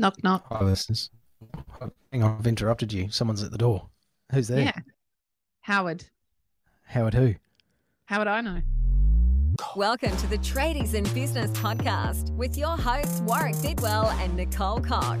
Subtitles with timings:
[0.00, 0.46] Knock knock.
[0.52, 1.10] Hi, listeners.
[2.12, 3.10] Hang on, I've interrupted you.
[3.10, 3.88] Someone's at the door.
[4.30, 4.60] Who's there?
[4.60, 4.72] Yeah.
[5.62, 6.04] Howard.
[6.84, 7.34] Howard who?
[8.04, 8.62] How would I know?
[9.74, 15.18] Welcome to the Tradies in Business podcast with your hosts Warwick Bidwell and Nicole Cox.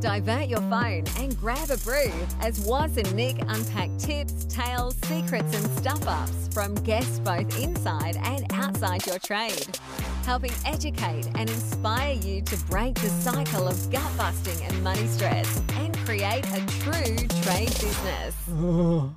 [0.00, 2.12] Divert your phone and grab a brew
[2.42, 8.18] as Waz and Nick unpack tips, tales, secrets, and stuff ups from guests both inside
[8.24, 9.78] and outside your trade,
[10.24, 15.62] helping educate and inspire you to break the cycle of gut busting and money stress
[15.74, 18.34] and create a true trade business.
[18.50, 19.14] Oh.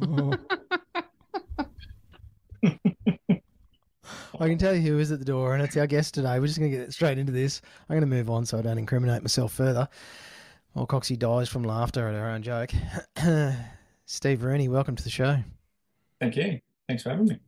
[4.38, 6.38] I can tell you who is at the door, and it's our guest today.
[6.38, 7.62] We're just going to get straight into this.
[7.88, 9.88] I'm going to move on so I don't incriminate myself further.
[10.74, 12.70] While Coxie dies from laughter at her own joke.
[14.04, 15.38] Steve Rooney, welcome to the show.
[16.20, 16.60] Thank you.
[16.86, 17.38] Thanks for having me.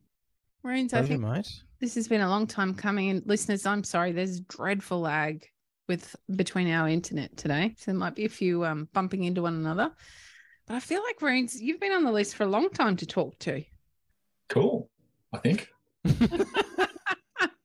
[0.64, 1.62] Marines, I Pleasure, think mate.
[1.80, 3.10] This has been a long time coming.
[3.10, 5.46] And listeners, I'm sorry, there's dreadful lag
[5.88, 7.74] with between our internet today.
[7.78, 9.90] So there might be a few um, bumping into one another.
[10.66, 13.06] But I feel like Marines, you've been on the list for a long time to
[13.06, 13.62] talk to.
[14.48, 14.90] Cool.
[15.32, 15.68] I think.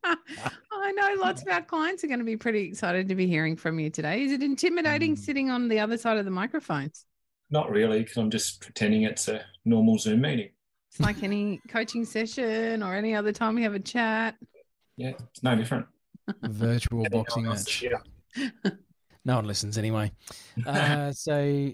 [0.06, 3.56] I know lots of our clients are going to be pretty excited to be hearing
[3.56, 4.24] from you today.
[4.24, 5.20] Is it intimidating Mm.
[5.20, 7.06] sitting on the other side of the microphones?
[7.50, 10.50] Not really, because I'm just pretending it's a normal Zoom meeting.
[10.94, 14.36] It's like any coaching session or any other time we have a chat.
[14.96, 15.88] Yeah, it's no different.
[16.44, 17.74] Virtual boxing match.
[17.74, 18.02] here?
[19.26, 20.12] No one listens anyway.
[20.68, 21.72] Uh, so,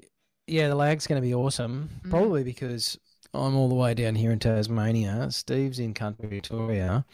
[0.47, 1.89] yeah, the lag's going to be awesome.
[2.05, 2.11] Mm.
[2.11, 2.97] Probably because
[3.33, 5.29] I'm all the way down here in Tasmania.
[5.31, 7.05] Steve's in country Victoria,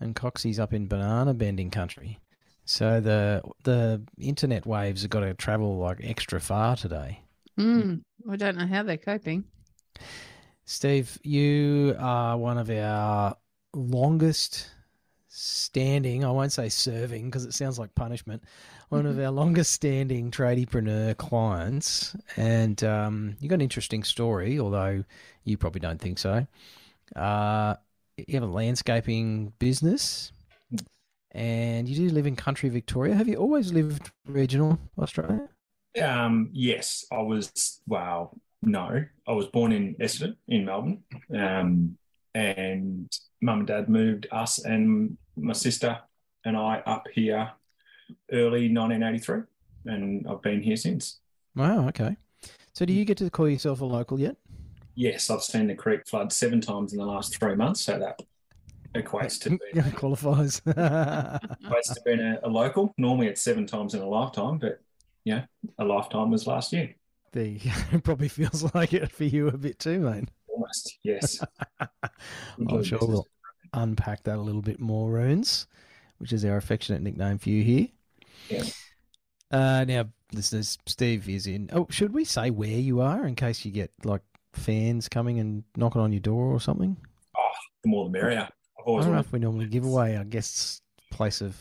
[0.00, 2.18] and Coxie's up in banana bending country.
[2.64, 7.20] So the the internet waves have got to travel like extra far today.
[7.60, 9.44] Mm, I don't know how they're coping.
[10.72, 13.36] Steve, you are one of our
[13.74, 14.70] longest
[15.28, 18.42] standing, I won't say serving because it sounds like punishment,
[18.88, 22.16] one of our longest standing tradiepreneur clients.
[22.38, 25.04] And um, you got an interesting story, although
[25.44, 26.46] you probably don't think so.
[27.14, 27.74] Uh,
[28.16, 30.32] you have a landscaping business
[31.32, 33.14] and you do live in country Victoria.
[33.14, 35.50] Have you always lived regional Australia?
[36.02, 37.82] Um, yes, I was.
[37.86, 41.02] Wow, no, I was born in Essendon in Melbourne,
[41.36, 41.98] um,
[42.34, 45.98] and mum and dad moved us and my sister
[46.44, 47.50] and I up here
[48.32, 49.42] early 1983,
[49.86, 51.20] and I've been here since.
[51.54, 52.16] Wow, okay.
[52.72, 54.36] So do you get to call yourself a local yet?
[54.94, 58.20] Yes, I've seen the creek flood seven times in the last three months, so that
[58.94, 60.60] equates to being, qualifies.
[60.66, 62.94] equates to being a, a local.
[62.98, 64.80] Normally, it's seven times in a lifetime, but
[65.24, 65.44] yeah,
[65.78, 66.94] a lifetime was last year.
[67.32, 67.60] The,
[67.92, 70.28] it probably feels like it for you a bit too, mate.
[70.48, 71.40] Almost, yes.
[71.80, 73.26] I'm sure we'll
[73.72, 75.66] unpack that a little bit more, Roonz,
[76.18, 77.88] which is our affectionate nickname for you here.
[78.48, 78.64] Yeah.
[79.50, 81.70] Uh, now, listeners, Steve is in.
[81.72, 84.22] Oh, should we say where you are in case you get like
[84.52, 86.96] fans coming and knocking on your door or something?
[87.36, 87.50] Oh,
[87.82, 88.48] the more the merrier.
[88.78, 91.56] I always don't know if we normally give away our guests' place of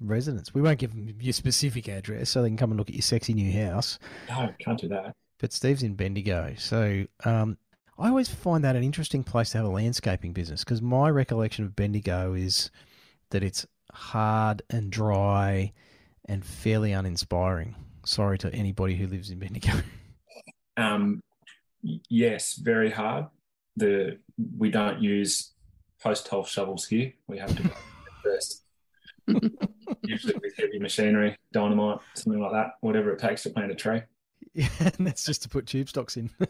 [0.00, 0.54] residence.
[0.54, 3.02] We won't give them your specific address so they can come and look at your
[3.02, 3.98] sexy new house.
[4.28, 5.14] No, can't do that.
[5.38, 6.54] But Steve's in Bendigo.
[6.58, 7.56] So um,
[7.98, 11.64] I always find that an interesting place to have a landscaping business because my recollection
[11.64, 12.70] of Bendigo is
[13.30, 15.72] that it's hard and dry
[16.26, 17.74] and fairly uninspiring.
[18.04, 19.72] Sorry to anybody who lives in Bendigo.
[20.76, 21.20] Um,
[21.82, 23.26] yes, very hard.
[23.76, 24.18] The
[24.56, 25.52] we don't use
[26.02, 27.12] post hole shovels here.
[27.26, 27.74] We have to go
[28.22, 28.62] first.
[30.02, 34.02] Usually with heavy machinery, dynamite, something like that, whatever it takes to plant a tree.
[34.54, 36.30] yeah, and that's just to put tube stocks in.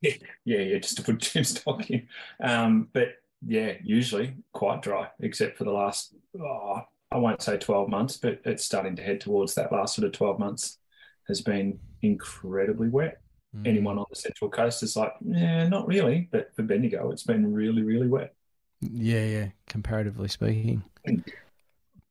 [0.00, 2.06] Yeah, yeah, just to put tube stock in.
[2.40, 3.08] Um, but
[3.44, 8.40] yeah, usually quite dry, except for the last, oh, I won't say 12 months, but
[8.44, 10.78] it's starting to head towards that last sort of 12 months
[11.26, 13.20] has been incredibly wet.
[13.56, 13.66] Mm.
[13.66, 16.28] Anyone on the central coast is like, yeah, not really.
[16.30, 18.34] But for Bendigo, it's been really, really wet.
[18.80, 20.84] Yeah, yeah, comparatively speaking.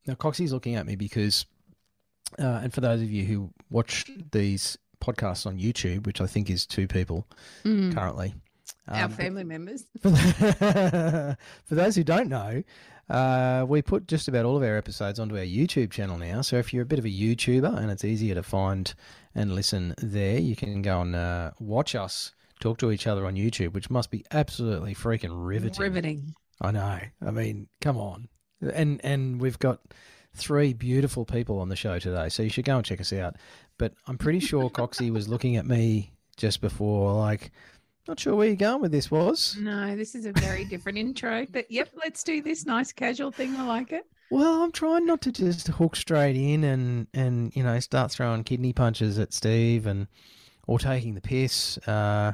[0.07, 1.45] Now, Coxie's looking at me because,
[2.39, 6.49] uh, and for those of you who watch these podcasts on YouTube, which I think
[6.49, 7.27] is two people
[7.63, 8.33] Mm, currently,
[8.87, 9.85] our um, family members.
[10.01, 10.09] For,
[11.65, 12.63] for those who don't know,
[13.09, 16.41] uh, we put just about all of our episodes onto our YouTube channel now.
[16.41, 18.93] So if you're a bit of a YouTuber and it's easier to find
[19.35, 23.35] and listen there, you can go and uh, watch us talk to each other on
[23.35, 25.81] YouTube, which must be absolutely freaking riveting.
[25.81, 26.35] Riveting.
[26.61, 26.99] I know.
[27.25, 28.27] I mean, come on.
[28.61, 29.79] And and we've got
[30.33, 33.35] three beautiful people on the show today, so you should go and check us out.
[33.77, 37.51] But I'm pretty sure Coxie was looking at me just before, like,
[38.07, 39.57] not sure where you're going with this was.
[39.59, 41.45] No, this is a very different intro.
[41.51, 43.55] But yep, let's do this nice casual thing.
[43.55, 44.05] I like it.
[44.29, 48.43] Well, I'm trying not to just hook straight in and and you know start throwing
[48.43, 50.07] kidney punches at Steve and
[50.67, 51.77] or taking the piss.
[51.79, 52.33] Uh,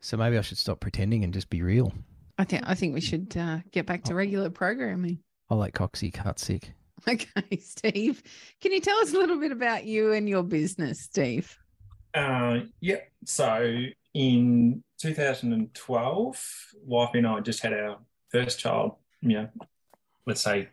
[0.00, 1.92] so maybe I should stop pretending and just be real.
[2.38, 5.20] I think I think we should uh, get back to regular programming.
[5.50, 6.72] I'll let Coxie cut sick.
[7.06, 8.22] Okay, Steve,
[8.62, 11.58] can you tell us a little bit about you and your business, Steve?
[12.14, 13.00] Uh, yeah.
[13.26, 17.98] So in 2012, wife and I just had our
[18.30, 18.94] first child.
[19.20, 19.48] You know,
[20.26, 20.70] let's say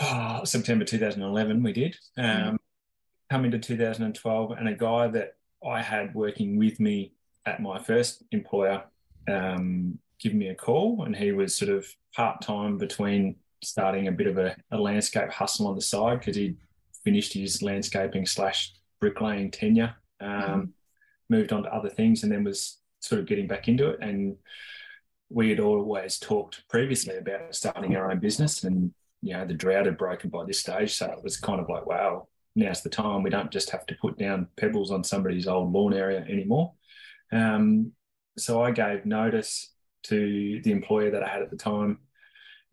[0.00, 1.62] oh, September 2011.
[1.62, 2.56] We did um, mm-hmm.
[3.30, 7.12] come into 2012, and a guy that I had working with me
[7.46, 8.84] at my first employer
[9.28, 14.12] um, give me a call, and he was sort of part time between starting a
[14.12, 16.56] bit of a, a landscape hustle on the side because he
[17.04, 20.64] finished his landscaping slash bricklaying tenure, um, mm-hmm.
[21.28, 23.98] moved on to other things, and then was sort of getting back into it.
[24.00, 24.36] And
[25.30, 29.86] we had always talked previously about starting our own business, and you know the drought
[29.86, 33.22] had broken by this stage, so it was kind of like, wow, now's the time.
[33.22, 36.72] We don't just have to put down pebbles on somebody's old lawn area anymore.
[37.32, 37.92] Um,
[38.36, 39.72] so I gave notice
[40.08, 41.98] to the employer that I had at the time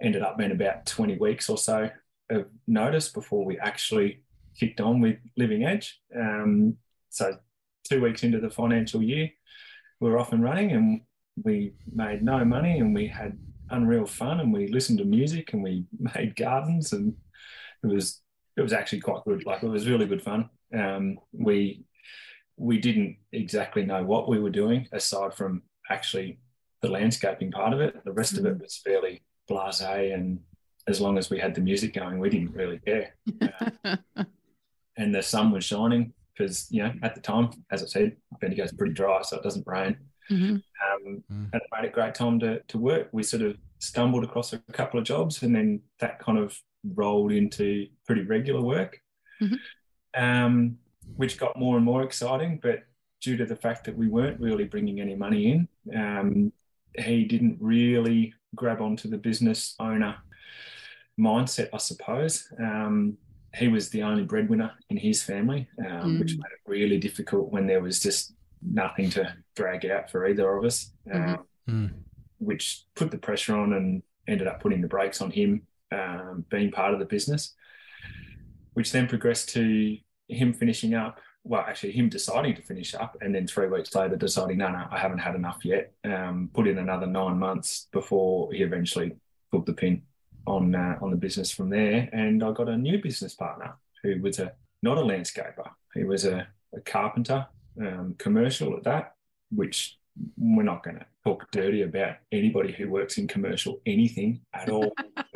[0.01, 1.89] ended up being about 20 weeks or so
[2.29, 4.23] of notice before we actually
[4.57, 5.99] kicked on with Living Edge.
[6.15, 6.77] Um,
[7.09, 7.37] so
[7.87, 9.29] two weeks into the financial year,
[9.99, 11.01] we were off and running and
[11.43, 13.37] we made no money and we had
[13.69, 15.85] unreal fun and we listened to music and we
[16.15, 17.15] made gardens and
[17.83, 18.21] it was
[18.57, 19.45] it was actually quite good.
[19.45, 20.49] Like it was really good fun.
[20.73, 21.83] Um, we
[22.57, 26.39] we didn't exactly know what we were doing aside from actually
[26.85, 28.03] the landscaping part of it.
[28.05, 28.45] The rest mm-hmm.
[28.45, 28.61] of it mm.
[28.61, 30.39] was fairly blasé and
[30.87, 33.15] as long as we had the music going, we didn't really care.
[33.41, 33.95] Uh,
[34.97, 38.71] and the sun was shining because, you know, at the time, as I said, Bendigo's
[38.71, 39.97] pretty dry, so it doesn't rain.
[40.29, 40.55] Mm-hmm.
[40.55, 41.49] Um, mm.
[41.51, 43.09] And it made a great time to, to work.
[43.11, 46.57] We sort of stumbled across a couple of jobs and then that kind of
[46.93, 48.99] rolled into pretty regular work,
[49.41, 49.55] mm-hmm.
[50.23, 50.77] um,
[51.15, 52.59] which got more and more exciting.
[52.61, 52.83] But
[53.21, 56.53] due to the fact that we weren't really bringing any money in, um,
[56.97, 60.15] he didn't really grab onto the business owner
[61.19, 62.47] mindset, I suppose.
[62.59, 63.17] Um,
[63.53, 66.19] he was the only breadwinner in his family, um, mm.
[66.19, 70.57] which made it really difficult when there was just nothing to drag out for either
[70.57, 71.41] of us, mm-hmm.
[71.71, 71.93] mm.
[72.39, 76.71] which put the pressure on and ended up putting the brakes on him um, being
[76.71, 77.53] part of the business,
[78.73, 83.33] which then progressed to him finishing up well, actually, him deciding to finish up, and
[83.33, 85.93] then three weeks later deciding, no, no, I haven't had enough yet.
[86.03, 89.15] Um, put in another nine months before he eventually
[89.51, 90.01] pulled the pin
[90.47, 92.09] on uh, on the business from there.
[92.11, 95.69] And I got a new business partner who was a not a landscaper.
[95.93, 97.45] He was a, a carpenter,
[97.79, 99.13] um, commercial at that.
[99.51, 99.99] Which
[100.37, 104.95] we're not going to talk dirty about anybody who works in commercial anything at all.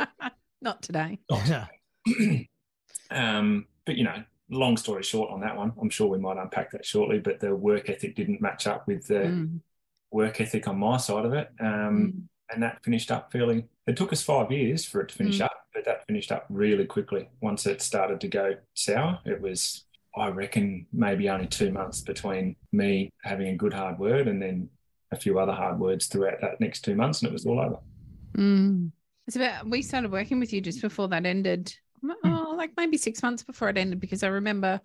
[0.62, 1.19] not today.
[1.29, 1.45] Not
[2.07, 2.50] today.
[3.12, 6.72] um, but you know, long story short on that one, I'm sure we might unpack
[6.72, 9.60] that shortly, but the work ethic didn't match up with the mm.
[10.12, 11.50] work ethic on my side of it.
[11.60, 12.22] Um, mm.
[12.51, 15.46] And that finished up fairly, it took us five years for it to finish mm.
[15.46, 17.30] up, but that finished up really quickly.
[17.42, 19.86] Once it started to go sour, it was,
[20.18, 24.69] I reckon, maybe only two months between me having a good hard word and then
[25.12, 27.78] a few other hard words throughout that next two months, and it was all over.
[28.36, 28.92] Mm.
[29.28, 31.72] It's about, we started working with you just before that ended
[32.24, 34.79] oh, like maybe six months before it ended because I remember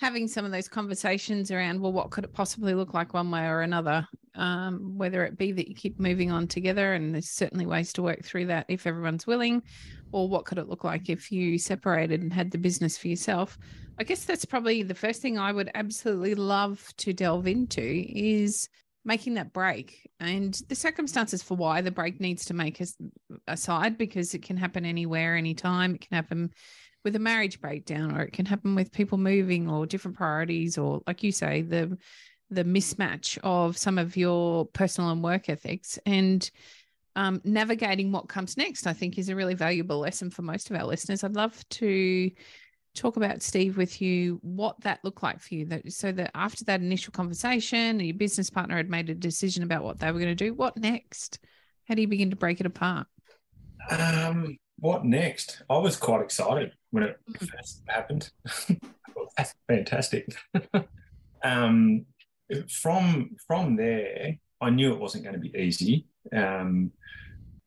[0.00, 3.46] having some of those conversations around well what could it possibly look like one way
[3.46, 4.06] or another?
[4.34, 8.02] Um, whether it be that you keep moving on together and there's certainly ways to
[8.02, 9.62] work through that if everyone's willing
[10.10, 13.56] or what could it look like if you separated and had the business for yourself.
[13.96, 18.68] I guess that's probably the first thing i would absolutely love to delve into is
[19.04, 22.96] making that break and the circumstances for why the break needs to make us
[23.46, 25.94] aside because it can happen anywhere anytime.
[25.94, 26.50] It can happen
[27.04, 31.02] with a marriage breakdown or it can happen with people moving or different priorities or
[31.06, 31.96] like you say the
[32.50, 35.98] the mismatch of some of your personal and work ethics.
[36.06, 36.48] And
[37.16, 40.76] um, navigating what comes next i think is a really valuable lesson for most of
[40.76, 41.22] our listeners.
[41.22, 42.30] I'd love to
[42.94, 45.66] talk about Steve with you what that looked like for you.
[45.66, 49.84] That so that after that initial conversation your business partner had made a decision about
[49.84, 51.38] what they were going to do what next?
[51.86, 53.06] How do you begin to break it apart?
[53.90, 57.48] Um what next i was quite excited when it mm.
[57.48, 58.30] first happened
[59.36, 60.36] that's fantastic
[61.42, 62.04] um
[62.68, 66.90] from from there i knew it wasn't going to be easy um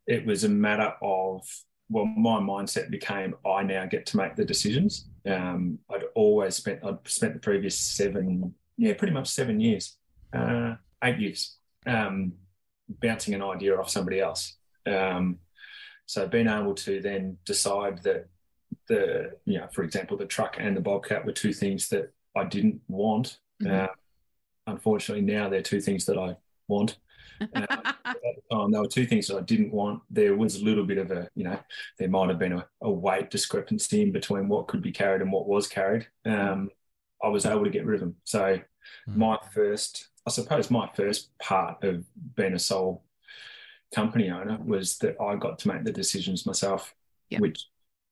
[0.05, 1.41] it was a matter of
[1.89, 5.07] well, my mindset became I now get to make the decisions.
[5.25, 9.97] Um, I'd always spent I'd spent the previous seven, yeah, pretty much seven years,
[10.33, 12.33] uh, eight years, um,
[12.89, 14.57] bouncing an idea off somebody else.
[14.85, 15.39] Um,
[16.07, 18.27] So being able to then decide that
[18.87, 22.45] the, you know, for example, the truck and the Bobcat were two things that I
[22.45, 23.39] didn't want.
[23.61, 23.83] Mhm.
[23.83, 23.87] Uh,
[24.65, 26.37] unfortunately, now they're two things that I
[26.67, 26.97] want.
[27.41, 27.45] Uh,
[28.05, 30.01] at the time, there were two things that I didn't want.
[30.09, 31.59] There was a little bit of a, you know,
[31.99, 35.31] there might have been a, a weight discrepancy in between what could be carried and
[35.31, 36.07] what was carried.
[36.25, 36.71] Um,
[37.21, 38.15] I was able to get rid of them.
[38.23, 38.59] So
[39.09, 39.17] Mm.
[39.17, 42.05] my first, I suppose, my first part of
[42.37, 43.03] being a sole
[43.93, 46.93] company owner was that I got to make the decisions myself,
[47.29, 47.39] Yeah.
[47.39, 47.65] which,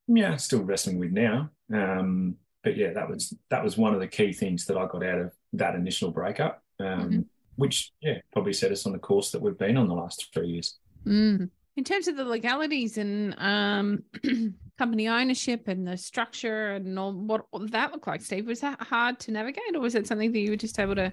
[0.08, 1.50] yeah, still wrestling with now.
[1.72, 5.04] Um, but yeah, that was that was one of the key things that I got
[5.04, 7.24] out of that initial breakup, um, Mhm.
[7.56, 10.48] which yeah probably set us on the course that we've been on the last three
[10.48, 10.78] years.
[11.04, 11.50] Mm.
[11.76, 14.02] In terms of the legalities and um,
[14.78, 18.80] company ownership and the structure and all what what that looked like, Steve, was that
[18.80, 21.12] hard to navigate, or was it something that you were just able to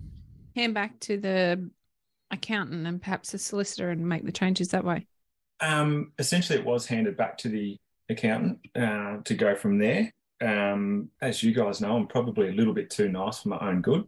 [0.55, 1.70] hand back to the
[2.33, 5.05] accountant and perhaps a solicitor and make the changes that way?
[5.59, 7.77] Um, essentially, it was handed back to the
[8.09, 10.11] accountant uh, to go from there.
[10.41, 13.81] Um, as you guys know, I'm probably a little bit too nice for my own
[13.81, 14.05] good.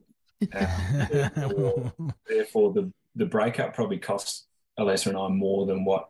[0.51, 1.93] therefore,
[2.27, 6.09] therefore, the the breakup probably cost Alessa and I more than what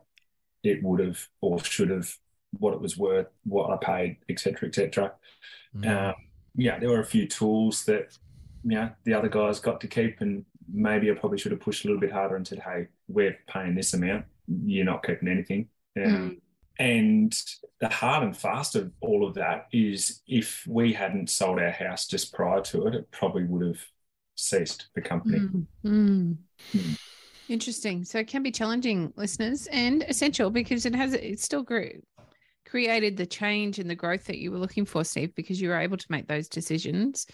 [0.64, 2.12] it would have or should have,
[2.58, 5.12] what it was worth, what I paid, etc., etc.
[5.76, 6.08] Mm.
[6.08, 6.14] Um,
[6.56, 8.16] yeah, there were a few tools that
[8.64, 11.88] yeah the other guys got to keep, and maybe I probably should have pushed a
[11.88, 14.26] little bit harder and said, "Hey, we're paying this amount.
[14.46, 16.40] You're not keeping anything." Um,
[16.78, 17.34] And
[17.80, 22.06] the hard and fast of all of that is if we hadn't sold our house
[22.06, 23.82] just prior to it, it probably would have
[24.34, 25.38] ceased the company.
[25.38, 26.36] Mm, mm.
[26.74, 26.98] Mm.
[27.48, 28.04] Interesting.
[28.04, 32.02] So it can be challenging, listeners, and essential because it has it still grew,
[32.66, 35.80] created the change and the growth that you were looking for, Steve, because you were
[35.80, 37.26] able to make those decisions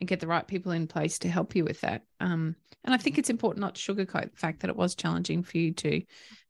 [0.00, 2.02] and get the right people in place to help you with that.
[2.20, 5.42] Um, and I think it's important not to sugarcoat the fact that it was challenging
[5.42, 6.02] for you to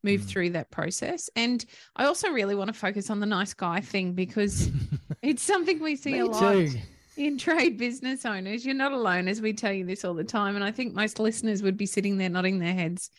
[0.02, 0.26] move Mm.
[0.28, 1.28] through that process.
[1.36, 1.64] And
[1.96, 4.70] I also really want to focus on the nice guy thing because
[5.22, 6.70] it's something we see a lot too.
[7.16, 8.64] in trade business owners.
[8.64, 10.54] You're not alone, as we tell you this all the time.
[10.54, 13.10] And I think most listeners would be sitting there nodding their heads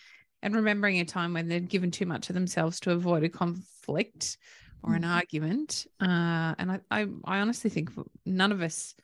[0.42, 4.38] and remembering a time when they'd given too much of themselves to avoid a conflict
[4.82, 5.86] or an argument.
[6.00, 7.92] Uh, and I, I, I honestly think
[8.26, 8.96] none of us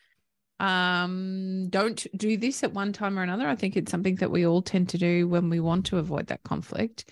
[0.59, 4.45] um don't do this at one time or another i think it's something that we
[4.45, 7.09] all tend to do when we want to avoid that conflict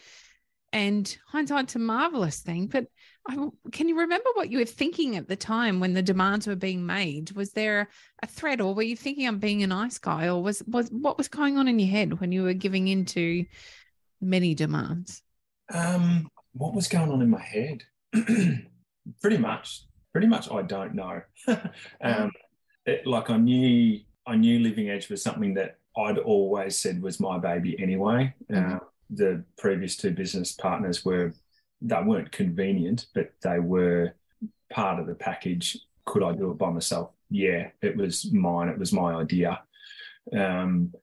[0.73, 2.87] and hindsight's a marvelous thing but
[3.27, 6.55] I, can you remember what you were thinking at the time when the demands were
[6.55, 7.31] being made?
[7.31, 7.89] Was there
[8.21, 11.17] a threat, or were you thinking I'm being a nice guy, or was was what
[11.17, 13.45] was going on in your head when you were giving in to
[14.21, 15.23] many demands?
[15.73, 17.83] Um, what was going on in my head?
[19.21, 21.21] pretty much, pretty much, I don't know.
[22.01, 22.31] um,
[22.85, 27.19] it, like I knew, I knew Living Edge was something that I'd always said was
[27.19, 28.33] my baby anyway.
[28.51, 28.75] Mhm.
[28.75, 31.33] Uh, the previous two business partners were,
[31.81, 34.13] they weren't convenient, but they were
[34.71, 35.77] part of the package.
[36.05, 37.11] Could I do it by myself?
[37.29, 38.69] Yeah, it was mine.
[38.69, 39.61] It was my idea.
[40.33, 40.93] Um,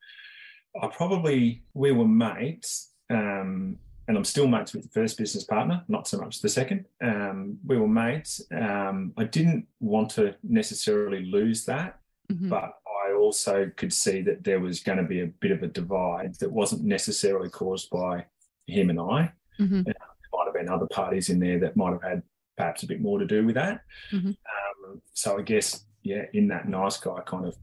[0.81, 3.79] I probably we were mates, um,
[4.13, 6.85] and I'm still mates with the first business partner, not so much the second.
[7.03, 8.43] Um, we were mates.
[8.55, 11.99] Um, I didn't want to necessarily lose that,
[12.31, 12.51] Mhm.
[12.51, 15.67] but I also could see that there was going to be a bit of a
[15.67, 18.27] divide that wasn't necessarily caused by
[18.67, 19.33] him and I.
[19.59, 19.83] Mhm.
[19.87, 19.95] There
[20.35, 22.23] might have been other parties in there that might have had
[22.59, 23.81] perhaps a bit more to do with that.
[24.11, 24.37] Mhm.
[24.85, 27.57] Um, so I guess, yeah, in that nice guy kind of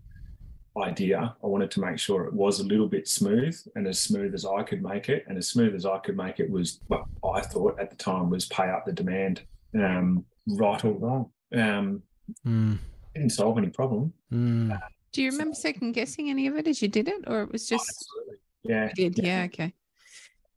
[0.78, 4.34] idea, I wanted to make sure it was a little bit smooth and as smooth
[4.34, 5.26] as I could make it.
[5.28, 8.30] And as smooth as I could make it was what I thought at the time
[8.30, 9.42] was pay up the demand,
[9.76, 11.32] um, right or wrong.
[11.56, 12.04] Um,
[12.46, 12.78] Mm,
[13.16, 14.14] didn't solve any problem.
[14.32, 14.80] mm.
[15.12, 17.68] Do you remember second guessing any of it as you did it, or it was
[17.68, 18.36] just Absolutely.
[18.64, 18.92] Yeah.
[18.96, 19.26] you did?
[19.26, 19.74] Yeah, okay.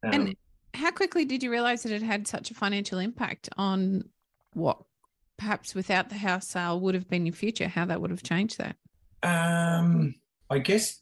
[0.02, 0.36] Um, And
[0.74, 4.04] how quickly did you realize that it had such a financial impact on
[4.52, 4.82] what
[5.38, 7.68] perhaps without the house sale would have been your future?
[7.68, 8.76] How that would have changed that?
[9.22, 10.14] Um,
[10.50, 11.00] I guess,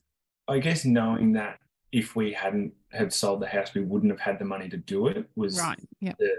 [0.48, 1.58] I guess knowing that
[1.92, 5.06] if we hadn't had sold the house, we wouldn't have had the money to do
[5.08, 5.78] it was Right.
[6.00, 6.12] Yeah.
[6.18, 6.32] the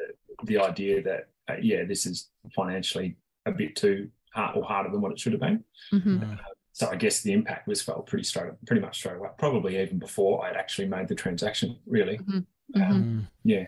[0.43, 5.01] the idea that uh, yeah, this is financially a bit too hard or harder than
[5.01, 5.63] what it should have been.
[5.91, 6.39] hmm Mm.
[6.73, 9.29] So I guess the impact was felt pretty straight, pretty much straight away.
[9.37, 11.77] Probably even before I'd actually made the transaction.
[11.85, 12.45] Really, Mhm.
[12.75, 13.67] Um, Mm.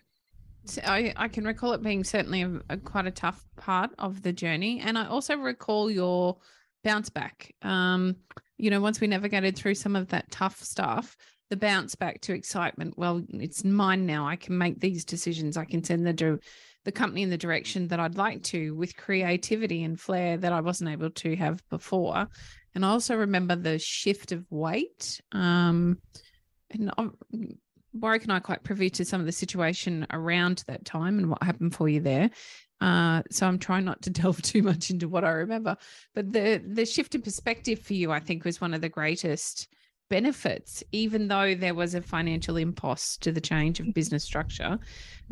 [0.66, 4.22] So I, I can recall it being certainly a, a quite a tough part of
[4.22, 4.80] the journey.
[4.80, 6.38] And I also recall your
[6.84, 7.54] bounce back.
[7.62, 8.18] Um,
[8.58, 11.16] you know, once we navigated through some of that tough stuff,
[11.50, 12.96] the bounce back to excitement.
[12.98, 14.28] Well, it's mine now.
[14.28, 15.58] I can make these decisions.
[15.58, 16.40] I can send the
[16.86, 20.62] the company in the direction that I'd like to with creativity and flair that I
[20.62, 22.28] wasn't able to have before.
[22.76, 25.22] And I also remember the shift of weight.
[25.32, 26.00] Um,
[26.72, 27.18] and I'm-
[27.94, 31.44] Warwick and I quite privy to some of the situation around that time and what
[31.44, 32.32] happened for you there.
[32.84, 35.78] Uh, so I'm trying not to delve too much into what I remember,
[36.14, 39.70] but the the shift in perspective for you, I think, was one of the greatest
[40.10, 44.78] benefits, even though there was a financial impost to the change of business structure.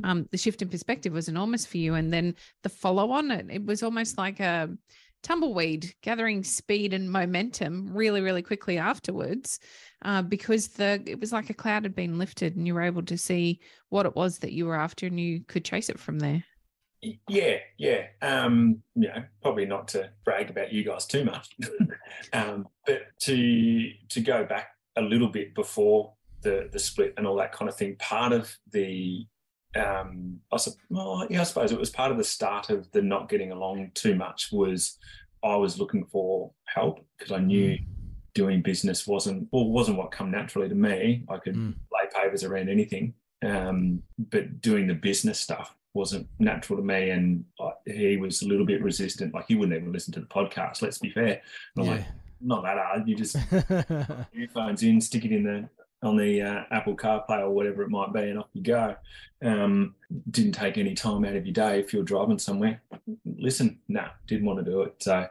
[0.06, 3.48] Um, the shift in perspective was enormous for you, and then the follow on, it,
[3.50, 4.70] it was almost like a
[5.22, 9.60] tumbleweed gathering speed and momentum really really quickly afterwards
[10.04, 13.04] uh, because the it was like a cloud had been lifted and you were able
[13.04, 16.18] to see what it was that you were after and you could chase it from
[16.18, 16.44] there
[17.28, 21.50] yeah yeah um you know probably not to brag about you guys too much
[22.34, 27.36] um but to to go back a little bit before the the split and all
[27.36, 29.26] that kind of thing part of the
[29.74, 30.58] um, I,
[30.90, 33.92] well, yeah, I suppose it was part of the start of the not getting along
[33.94, 34.98] too much was
[35.44, 37.86] I was looking for help because I knew mm.
[38.34, 41.24] doing business wasn't well wasn't what come naturally to me.
[41.30, 41.74] I could mm.
[41.92, 43.14] lay papers around anything,
[43.46, 47.10] um, but doing the business stuff wasn't natural to me.
[47.10, 49.34] And I, he was a little bit resistant.
[49.34, 50.82] Like he wouldn't even listen to the podcast.
[50.82, 51.42] Let's be fair.
[51.76, 51.84] Yeah.
[51.84, 52.06] like,
[52.42, 53.08] not that hard.
[53.08, 53.38] You just
[54.34, 55.70] earphones in, stick it in the
[56.04, 58.96] on the uh, Apple CarPlay or whatever it might be, and off you go.
[59.44, 59.96] Um,
[60.32, 62.82] didn't take any time out of your day if you're driving somewhere.
[63.26, 64.96] Listen, no, nah, didn't want to do it.
[65.00, 65.28] So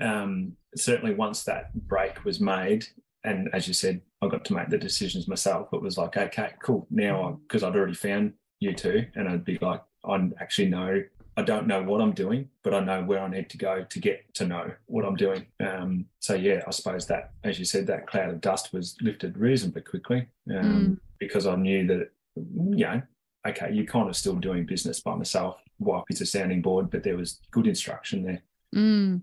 [0.00, 2.86] um, certainly once that break was made,
[3.24, 5.68] and as you said, I got to make the decisions myself.
[5.72, 6.86] It was like, okay, cool.
[6.90, 11.02] Now, because I'd already found you two, and I'd be like, I actually know
[11.36, 13.98] I don't know what I'm doing, but I know where I need to go to
[13.98, 15.46] get to know what I'm doing.
[15.60, 19.38] Um, so yeah, I suppose that, as you said, that cloud of dust was lifted
[19.38, 21.00] reasonably quickly um, mm.
[21.18, 23.02] because I knew that, you know,
[23.48, 25.56] okay, you're kind of still doing business by myself.
[25.78, 28.42] Wife is a sounding board, but there was good instruction there.
[28.74, 29.22] Mm.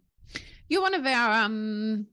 [0.68, 2.08] You're one of our, um,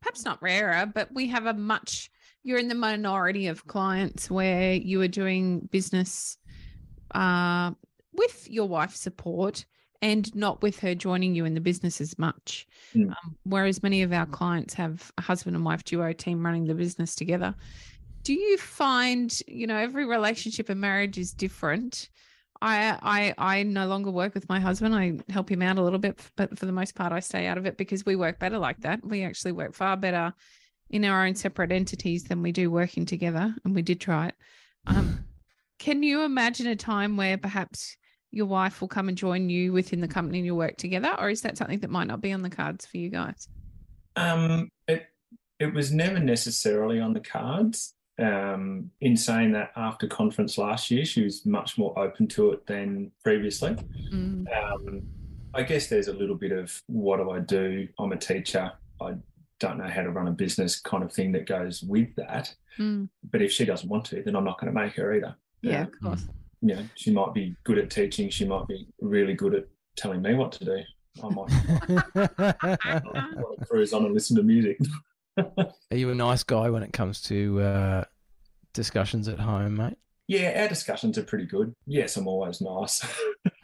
[0.00, 2.10] perhaps not rarer, but we have a much.
[2.42, 6.38] You're in the minority of clients where you are doing business
[7.14, 7.72] uh,
[8.12, 9.64] with your wife's support
[10.00, 12.66] and not with her joining you in the business as much.
[12.94, 13.10] Mm.
[13.10, 16.74] Um, whereas many of our clients have a husband and wife duo team running the
[16.74, 17.54] business together.
[18.24, 22.08] Do you find, you know, every relationship and marriage is different?
[22.60, 24.94] I, I I no longer work with my husband.
[24.94, 27.58] I help him out a little bit, but for the most part, I stay out
[27.58, 29.04] of it because we work better like that.
[29.04, 30.32] We actually work far better
[30.88, 34.34] in our own separate entities than we do working together, and we did try it.
[34.86, 35.24] Um,
[35.80, 37.96] can you imagine a time where perhaps
[38.32, 41.30] your wife will come and join you within the company and you'll work together, or
[41.30, 43.48] is that something that might not be on the cards for you guys?
[44.16, 45.06] Um, it
[45.58, 47.94] it was never necessarily on the cards.
[48.18, 52.66] Um, in saying that, after conference last year, she was much more open to it
[52.66, 53.76] than previously.
[54.12, 54.46] Mm.
[54.54, 55.02] Um,
[55.54, 57.88] I guess there's a little bit of what do I do?
[57.98, 58.72] I'm a teacher.
[59.00, 59.14] I
[59.60, 62.54] don't know how to run a business kind of thing that goes with that.
[62.78, 63.08] Mm.
[63.30, 65.36] But if she doesn't want to, then I'm not going to make her either.
[65.62, 66.26] Yeah, of course.
[66.62, 68.30] You know, she might be good at teaching.
[68.30, 70.80] She might be really good at telling me what to do.
[71.22, 71.48] I might
[73.68, 74.78] cruise on and listen to music.
[75.36, 78.04] Are you a nice guy when it comes to uh,
[78.72, 79.98] discussions at home, mate?
[80.28, 81.74] Yeah, our discussions are pretty good.
[81.86, 83.04] Yes, I'm always nice.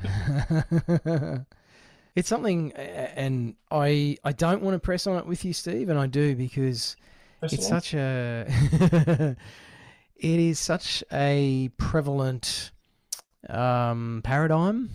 [2.15, 5.99] it's something, and I I don't want to press on it with you, Steve, and
[5.99, 6.97] I do because
[7.39, 9.37] press it's such a
[10.17, 12.73] it is such a prevalent
[13.49, 14.91] um, paradigm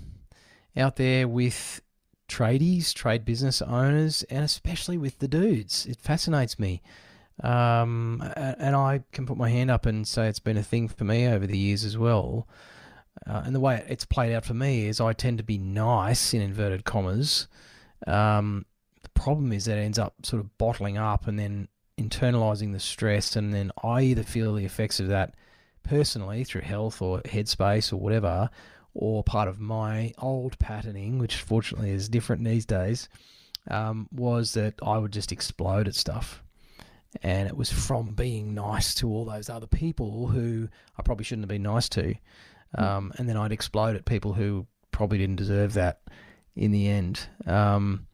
[0.76, 1.82] out there with
[2.28, 5.86] tradies, trade business owners, and especially with the dudes.
[5.86, 6.82] It fascinates me.
[7.42, 11.04] Um, and I can put my hand up and say it's been a thing for
[11.04, 12.48] me over the years as well.
[13.28, 16.34] Uh, and the way it's played out for me is I tend to be nice
[16.34, 17.48] in inverted commas.
[18.06, 18.66] Um,
[19.02, 21.68] the problem is that ends up sort of bottling up and then
[22.00, 25.36] internalizing the stress, and then I either feel the effects of that
[25.84, 28.50] personally through health or headspace or whatever,
[28.94, 33.10] or part of my old patterning, which fortunately is different these days,
[33.70, 36.44] um, was that I would just explode at stuff.
[37.22, 40.68] And it was from being nice to all those other people who
[40.98, 42.16] I probably shouldn't have been nice to.
[42.76, 42.84] Hmm.
[42.84, 46.02] Um, and then I'd explode at people who probably didn't deserve that
[46.56, 47.28] in the end.
[47.46, 48.08] Um,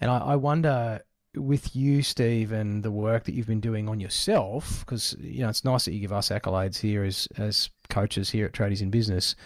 [0.00, 1.02] and I, I wonder
[1.34, 5.48] with you, Steve, and the work that you've been doing on yourself, because you know
[5.48, 8.90] it's nice that you give us accolades here as as coaches here at Tradies in
[8.90, 9.36] Business,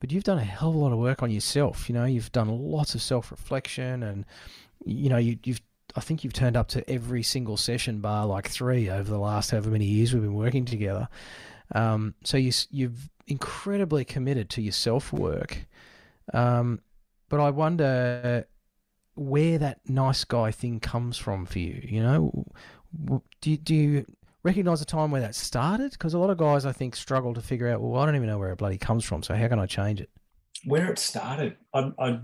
[0.00, 1.88] but you've done a hell of a lot of work on yourself.
[1.88, 4.24] You know, you've done lots of self reflection, and
[4.84, 5.60] you know you, you've
[5.96, 9.50] I think you've turned up to every single session bar like three over the last
[9.50, 11.08] however many years we've been working together.
[11.74, 15.66] Um, so you you've incredibly committed to your self work.
[16.32, 16.80] Um,
[17.28, 18.46] but I wonder
[19.16, 21.80] where that nice guy thing comes from for you.
[21.82, 22.46] You know,
[23.40, 24.06] do you, do you
[24.42, 25.92] recognize a time where that started?
[25.92, 28.28] Because a lot of guys, I think, struggle to figure out, well, I don't even
[28.28, 29.22] know where it bloody comes from.
[29.22, 30.10] So how can I change it?
[30.64, 32.20] Where it started, I, I,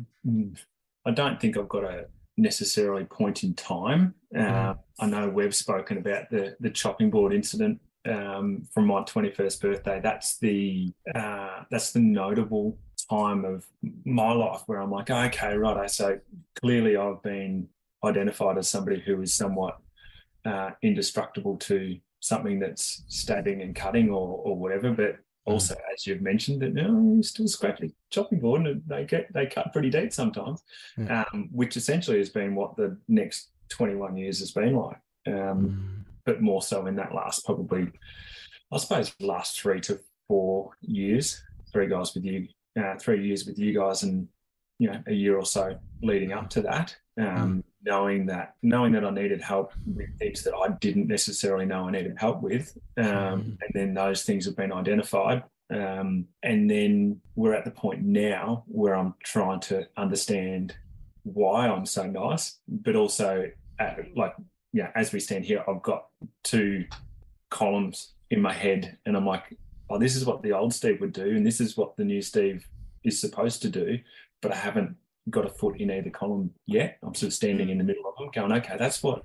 [1.05, 4.15] I don't think I've got a necessarily point in time.
[4.37, 9.61] Uh, I know we've spoken about the the chopping board incident um, from my 21st
[9.61, 10.01] birthday.
[10.03, 13.67] That's the uh, that's the notable time of
[14.05, 15.77] my life where I'm like, okay, right.
[15.77, 16.19] I so
[16.61, 17.69] clearly, I've been
[18.05, 19.79] identified as somebody who is somewhat
[20.45, 24.91] uh, indestructible to something that's stabbing and cutting or, or whatever.
[24.93, 28.83] But also, as you've mentioned, that you know, you still scratch the chopping board and
[28.87, 30.63] they get they cut pretty deep sometimes,
[30.97, 31.25] Yeah.
[31.33, 34.99] um, which essentially has been what the next 21 years has been like.
[35.27, 37.91] Um, But more so in that last probably,
[38.71, 42.47] I suppose, last three to four years, three guys with you,
[42.81, 44.29] uh, three years with you guys, and
[44.79, 46.97] you know a year or so leading up to that.
[47.19, 51.89] Um, Knowing that, knowing that I needed help with things that I didn't necessarily know
[51.89, 53.45] I needed help with, um, Mhm.
[53.61, 55.43] and then those things have been identified.
[55.69, 60.77] Um, and then we're at the point now where I'm trying to understand
[61.25, 64.35] why I'm so nice, but also uh, like,
[64.73, 66.07] yeah, as we stand here, I've got
[66.45, 66.85] two
[67.51, 69.59] columns in my head, and I'm like,
[69.91, 72.23] oh, this is what the old Steve would do, and this is what the new
[72.23, 72.67] Steve
[73.05, 73.99] is supposed to do,
[74.41, 74.97] but I haven't
[75.31, 76.99] got a foot in either column yet.
[77.03, 79.25] I'm sort of standing in the middle of them, going, okay, that's what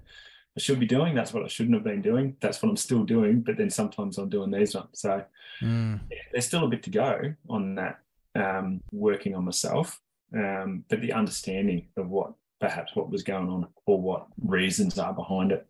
[0.56, 1.16] I should be doing.
[1.16, 2.36] That's what I shouldn't have been doing.
[2.42, 3.42] That's what I'm still doing.
[3.42, 4.90] But then sometimes I'm doing these ones.
[4.94, 5.24] So
[5.62, 6.00] Mm.
[6.12, 8.00] yeah, there's still a bit to go on that,
[8.36, 10.00] um, working on myself.
[10.36, 15.14] Um, but the understanding of what perhaps what was going on or what reasons are
[15.14, 15.66] behind it.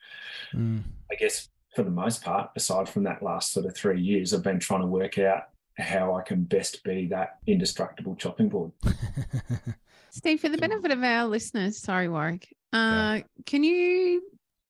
[0.54, 0.84] Mm.
[1.12, 4.42] I guess for the most part, aside from that last sort of three years, I've
[4.42, 8.72] been trying to work out how I can best be that indestructible chopping board.
[10.10, 14.24] Steve, for the benefit of our listeners, sorry, Warwick, uh, can you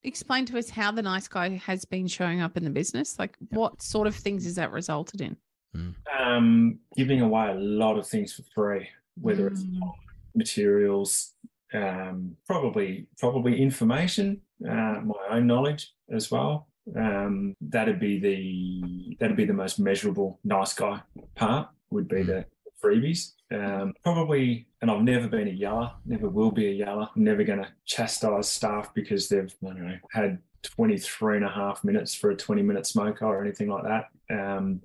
[0.04, 3.18] explain to us how the nice guy has been showing up in the business?
[3.18, 5.38] Like, what sort of things has that resulted in?
[6.20, 8.90] Um, giving away a lot of things for free,
[9.22, 9.80] whether it's Mm.
[10.36, 11.36] materials,
[11.74, 16.68] um, probably probably information, uh, my own knowledge as well.
[16.96, 21.02] Um, that'd be the that'd be the most measurable nice guy
[21.36, 21.70] part.
[21.90, 22.46] Would be the
[22.84, 23.34] freebies.
[23.52, 27.08] Um, probably, and I've never been a yeller, never will be a yeller.
[27.16, 31.50] I'm never going to chastise staff because they've I don't know had 23 and a
[31.50, 34.10] half minutes for a 20 minute smoker or anything like that.
[34.30, 34.82] Um,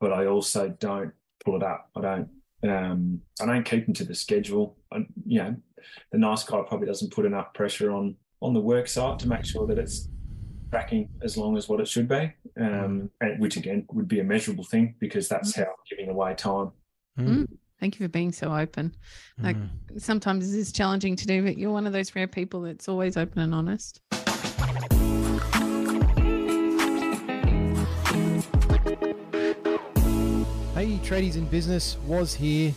[0.00, 1.12] but I also don't
[1.44, 1.90] pull it up.
[1.96, 2.28] I don't.
[2.64, 4.76] Um, I don't keep them to the schedule.
[4.92, 5.56] I, you know,
[6.10, 9.44] the nice guy probably doesn't put enough pressure on on the work site to make
[9.44, 10.08] sure that it's
[10.70, 12.32] tracking as long as what it should be.
[12.60, 16.34] Um, and, which again would be a measurable thing because that's how I'm giving away
[16.34, 16.72] time.
[17.18, 17.46] Mm.
[17.80, 18.94] Thank you for being so open.
[19.40, 20.00] Like, Mm.
[20.00, 23.16] sometimes this is challenging to do, but you're one of those rare people that's always
[23.16, 24.00] open and honest.
[30.74, 32.72] Hey, tradies in business was here.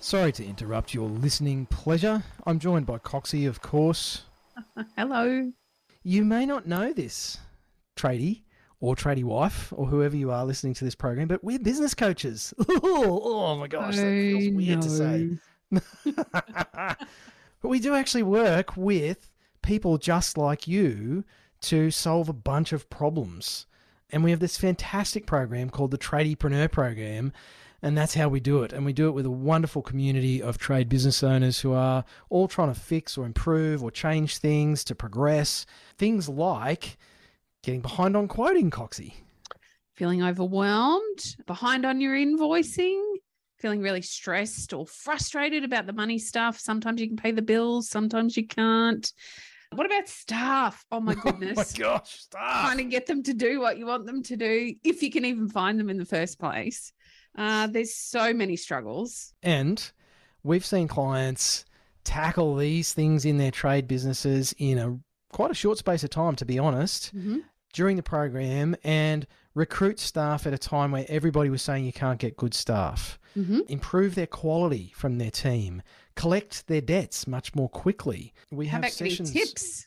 [0.00, 2.22] Sorry to interrupt your listening pleasure.
[2.46, 4.22] I'm joined by Coxie, of course.
[4.96, 5.50] Hello.
[6.02, 7.38] You may not know this,
[7.96, 8.42] tradie
[8.80, 12.54] or tradie wife or whoever you are listening to this program, but we're business coaches.
[12.68, 15.30] oh my gosh, that feels weird to say.
[17.60, 19.30] but we do actually work with
[19.62, 21.24] people just like you
[21.60, 23.66] to solve a bunch of problems.
[24.10, 27.32] And we have this fantastic program called the Tradiepreneur Program.
[27.82, 28.72] And that's how we do it.
[28.72, 32.48] And we do it with a wonderful community of trade business owners who are all
[32.48, 35.64] trying to fix or improve or change things to progress.
[35.96, 36.98] Things like
[37.62, 39.14] getting behind on quoting, Coxie.
[39.94, 43.00] Feeling overwhelmed, behind on your invoicing,
[43.58, 46.58] feeling really stressed or frustrated about the money stuff.
[46.58, 49.12] Sometimes you can pay the bills, sometimes you can't.
[49.72, 50.84] What about staff?
[50.90, 51.58] Oh my goodness.
[51.58, 52.64] Oh my gosh, stop.
[52.64, 55.24] Trying to get them to do what you want them to do, if you can
[55.24, 56.92] even find them in the first place.
[57.38, 59.32] Uh, there's so many struggles.
[59.42, 59.90] And
[60.42, 61.64] we've seen clients
[62.04, 64.98] tackle these things in their trade businesses in a
[65.32, 67.42] quite a short space of time, to be honest, Mhm.
[67.74, 72.18] during the program and recruit staff at a time where everybody was saying you can't
[72.18, 73.68] get good staff, Mhm.
[73.68, 75.82] improve their quality from their team,
[76.16, 78.32] collect their debts much more quickly.
[78.50, 79.32] We How have sessions.
[79.32, 79.86] tips?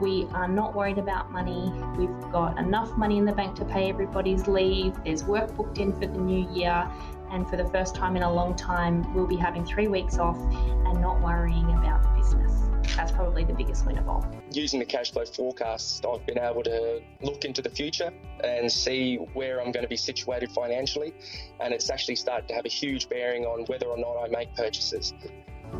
[0.00, 1.72] We are not worried about money.
[1.96, 4.94] We've got enough money in the bank to pay everybody's leave.
[5.04, 6.90] There's work booked in for the new year.
[7.30, 10.36] And for the first time in a long time, we'll be having three weeks off
[10.36, 12.52] and not worrying about the business.
[12.96, 14.26] That's probably the biggest win of all.
[14.50, 18.12] Using the cash flow forecast, I've been able to look into the future
[18.44, 21.14] and see where I'm going to be situated financially.
[21.60, 24.54] And it's actually started to have a huge bearing on whether or not I make
[24.54, 25.14] purchases.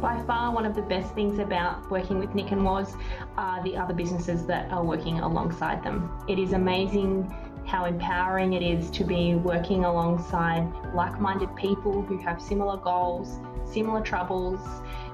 [0.01, 2.97] By far, one of the best things about working with Nick and Woz
[3.37, 6.11] are the other businesses that are working alongside them.
[6.29, 7.33] It is amazing
[7.67, 13.39] how empowering it is to be working alongside like minded people who have similar goals,
[13.65, 14.59] similar troubles.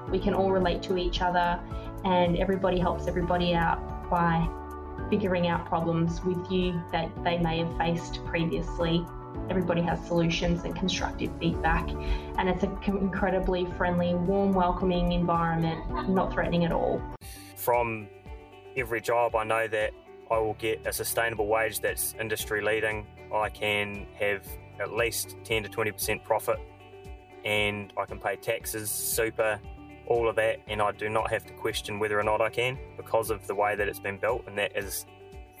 [0.09, 1.59] We can all relate to each other,
[2.03, 4.49] and everybody helps everybody out by
[5.09, 9.05] figuring out problems with you that they may have faced previously
[9.49, 11.89] everybody has solutions and constructive feedback.
[12.37, 17.01] And it's an incredibly friendly, warm, welcoming environment, not threatening at all.
[17.55, 18.07] From
[18.75, 19.91] every job, I know that
[20.31, 23.07] I will get a sustainable wage that's industry leading.
[23.33, 24.45] I can have
[24.79, 26.59] at least 10 to 20% profit
[27.45, 29.59] and I can pay taxes, super,
[30.07, 32.77] all of that, and I do not have to question whether or not I can
[32.97, 35.05] because of the way that it's been built, and that is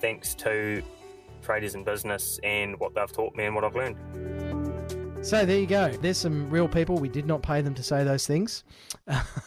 [0.01, 0.81] thanks to
[1.41, 3.97] Tradies in Business and what they've taught me and what I've learned.
[5.21, 5.89] So there you go.
[5.89, 6.97] There's some real people.
[6.97, 8.63] We did not pay them to say those things.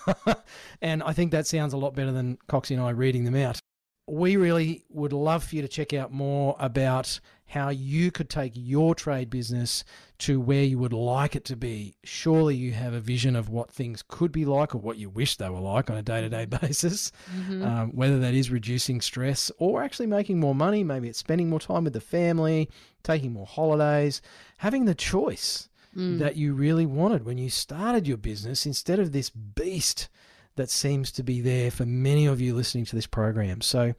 [0.83, 3.59] and I think that sounds a lot better than Coxie and I reading them out.
[4.07, 8.52] We really would love for you to check out more about how you could take
[8.55, 9.85] your trade business
[10.22, 11.96] to where you would like it to be.
[12.04, 15.37] Surely you have a vision of what things could be like or what you wish
[15.37, 17.64] they were like on a day to day basis, mm-hmm.
[17.64, 20.85] um, whether that is reducing stress or actually making more money.
[20.85, 22.70] Maybe it's spending more time with the family,
[23.02, 24.22] taking more holidays,
[24.58, 26.20] having the choice mm.
[26.20, 30.08] that you really wanted when you started your business instead of this beast
[30.54, 33.61] that seems to be there for many of you listening to this program.
[33.61, 33.94] So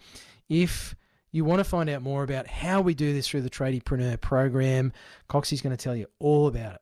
[0.47, 0.95] if
[1.33, 4.93] you want to find out more about how we do this through the Tradiepreneur program,
[5.27, 6.81] Coxie's going to tell you all about it.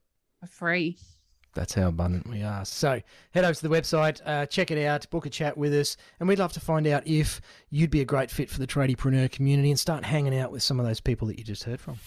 [0.41, 0.97] for free.
[1.53, 2.63] That's how abundant we are.
[2.63, 3.01] So
[3.31, 6.27] head over to the website, uh, check it out, book a chat with us, and
[6.27, 9.69] we'd love to find out if you'd be a great fit for the tradiepreneur community
[9.69, 11.97] and start hanging out with some of those people that you just heard from.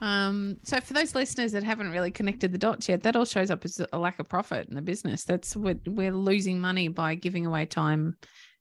[0.00, 3.50] Um, so for those listeners that haven't really connected the dots yet, that all shows
[3.50, 5.24] up as a lack of profit in the business.
[5.24, 8.16] That's we're, we're losing money by giving away time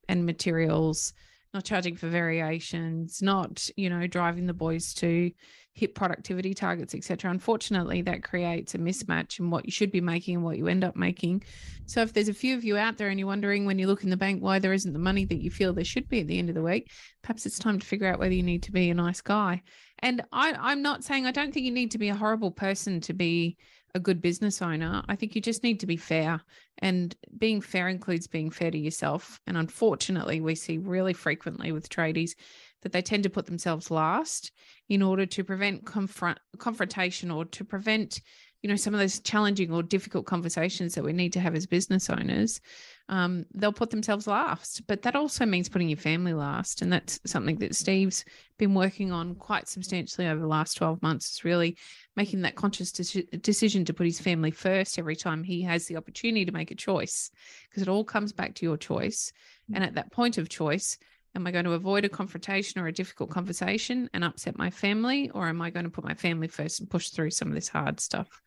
[0.10, 1.14] and materials,
[1.54, 5.32] not charging for variations, not you know driving the boys to
[5.74, 7.32] hit productivity targets, etc.
[7.32, 10.84] Unfortunately, that creates a mismatch in what you should be making and what you end
[10.84, 11.44] up making.
[11.88, 14.04] So if there's a few of you out there and you're wondering when you look
[14.04, 16.28] in the bank why there isn't the money that you feel there should be at
[16.28, 16.92] the end of the week,
[17.24, 19.64] perhaps it's time to figure out whether you need to be a nice guy.
[20.00, 23.02] And I, I'm not saying I don't think you need to be a horrible person
[23.02, 23.58] to be
[23.96, 25.04] a good business owner.
[25.08, 26.42] I think you just need to be fair.
[26.80, 29.40] And being fair includes being fair to yourself.
[29.46, 32.32] And unfortunately, we see really frequently with tradies
[32.84, 34.52] that they tend to put themselves last
[34.90, 38.22] in order to prevent confront confrontation or to prevent
[38.62, 41.66] you know some of those challenging or difficult conversations that we need to have as
[41.66, 42.62] business owners.
[43.10, 47.20] Um, they'll put themselves last but that also means putting your family last and that's
[47.26, 48.24] something that steve's
[48.58, 51.78] been working on quite substantially over the last 12 months is really
[52.16, 55.98] making that conscious de- decision to put his family first every time he has the
[55.98, 57.32] opportunity to make a choice
[57.70, 59.34] because it all comes back to your choice.
[59.74, 60.98] And at that point of choice
[61.36, 65.30] Am I going to avoid a confrontation or a difficult conversation and upset my family,
[65.32, 67.68] or am I going to put my family first and push through some of this
[67.68, 68.42] hard stuff?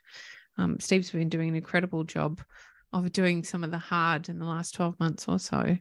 [0.58, 2.40] Um, Steve's been doing an incredible job
[2.92, 5.76] of doing some of the hard in the last 12 months or so.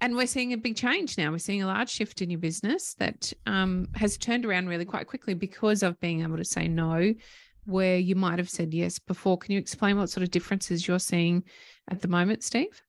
[0.00, 1.30] And we're seeing a big change now.
[1.30, 5.06] We're seeing a large shift in your business that um, has turned around really quite
[5.06, 7.12] quickly because of being able to say no
[7.66, 9.36] where you might have said yes before.
[9.36, 11.44] Can you explain what sort of differences you're seeing
[11.88, 12.82] at the moment, Steve?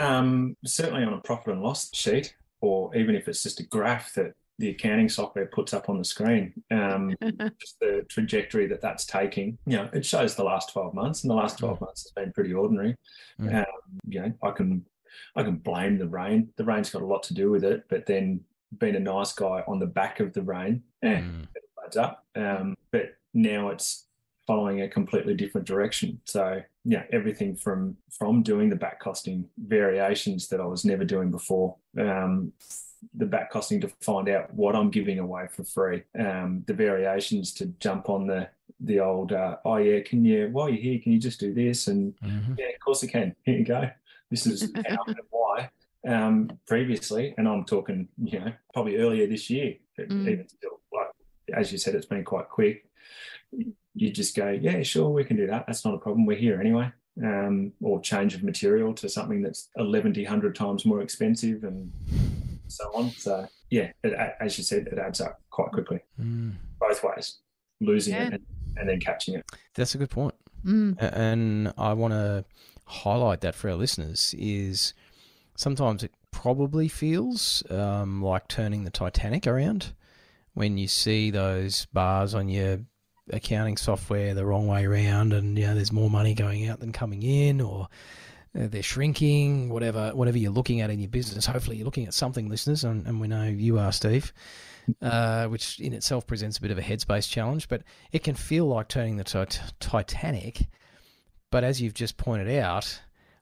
[0.00, 2.34] Um, certainly on a profit and loss sheet,
[2.64, 6.04] or even if it's just a graph that the accounting software puts up on the
[6.04, 7.14] screen, um,
[7.60, 9.58] just the trajectory that that's taking.
[9.66, 12.32] You know, it shows the last 12 months, and the last 12 months has been
[12.32, 12.96] pretty ordinary.
[13.38, 13.54] Mm.
[13.54, 13.64] Um,
[14.08, 14.86] you know, I can
[15.36, 16.48] I can blame the rain.
[16.56, 18.40] The rain's got a lot to do with it, but then
[18.78, 21.42] being a nice guy on the back of the rain, eh, mm.
[21.54, 22.24] it adds up.
[22.34, 24.06] Um, but now it's
[24.46, 26.20] following a completely different direction.
[26.24, 31.30] So yeah, everything from from doing the back costing variations that I was never doing
[31.30, 31.76] before.
[31.98, 32.52] Um,
[33.14, 36.02] the back costing to find out what I'm giving away for free.
[36.18, 38.48] Um, the variations to jump on the
[38.80, 41.86] the old uh, oh yeah, can you while you're here, can you just do this?
[41.88, 42.58] And Mhm.
[42.58, 43.34] yeah, of course I can.
[43.44, 43.90] Here you go.
[44.30, 45.70] This is how and why.
[46.06, 50.28] Um, previously, and I'm talking, you know, probably earlier this year, Mm.
[50.28, 51.08] even still, like
[51.54, 52.86] as you said, it's been quite quick.
[53.94, 55.66] You just go, yeah, sure, we can do that.
[55.66, 56.26] That's not a problem.
[56.26, 56.90] We're here anyway.
[57.22, 61.92] Um, or change of material to something that's 11 100 times more expensive and
[62.66, 63.10] so on.
[63.10, 66.54] So, yeah, it, as you said, it adds up quite quickly, Mm.
[66.80, 67.38] both ways,
[67.80, 68.26] losing Yeah.
[68.26, 68.42] it and,
[68.78, 69.44] and then catching it.
[69.76, 70.34] That's a good point.
[70.64, 70.96] Mm.
[71.00, 72.44] And I want to
[72.86, 74.92] highlight that for our listeners is
[75.56, 79.92] sometimes it probably feels um, like turning the Titanic around
[80.54, 82.80] when you see those bars on your
[83.30, 86.92] accounting software the wrong way around, and you know there's more money going out than
[86.92, 87.88] coming in, or
[88.58, 91.46] uh, they're shrinking, whatever whatever you're looking at in your business.
[91.46, 94.32] Hopefully, you're looking at something, listeners, and, and we know you are, Steve.
[95.00, 97.82] Uh, which in itself presents a bit of a headspace challenge, but
[98.12, 100.68] it can feel like turning the tit- Titanic.
[101.50, 103.00] But as you've just pointed out,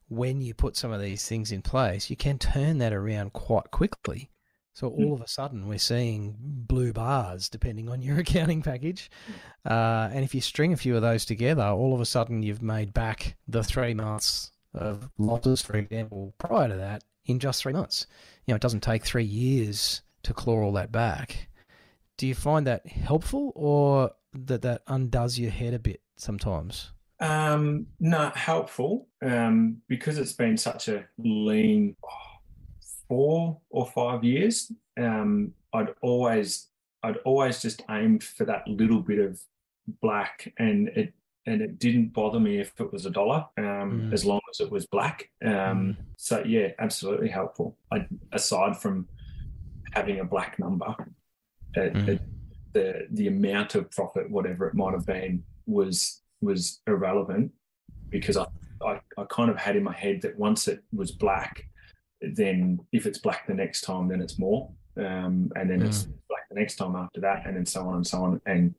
[0.08, 3.72] when you put some of these things in place, you can turn that around quite
[3.72, 4.30] quickly.
[4.74, 9.10] So all of a sudden, we're seeing blue bars depending on your accounting package.
[9.68, 12.62] Uh, and if you string a few of those together, all of a sudden you've
[12.62, 17.72] made back the three months of losses, for example, prior to that in just three
[17.72, 18.06] months.
[18.46, 21.48] You know, it doesn't take three years to claw all that back.
[22.16, 26.92] Do you find that helpful or that that undoes your head a bit sometimes?
[27.20, 32.31] Um, no, helpful um, because it's been such a lean oh,
[33.12, 34.72] four or five years.
[34.98, 36.68] Um, I'd always,
[37.02, 39.38] I'd always just aimed for that little bit of
[40.00, 41.12] black, and it
[41.44, 44.12] and it didn't bother me if it was a dollar, um, Mm.
[44.12, 45.28] as long as it was black.
[45.44, 47.76] Um, So yeah, absolutely helpful.
[47.94, 49.08] I, aside from
[49.92, 50.90] having a black number,
[51.74, 52.08] it, Mm.
[52.12, 52.20] it,
[52.76, 52.86] the
[53.18, 57.52] the amount of profit, whatever it might have been, was was irrelevant
[58.08, 58.46] because I,
[58.90, 61.54] I I kind of had in my head that once it was black,
[62.34, 66.48] then if it's black the next time, then it's more, um, and then it's black
[66.48, 68.74] the next time after that, and then so on and so on, and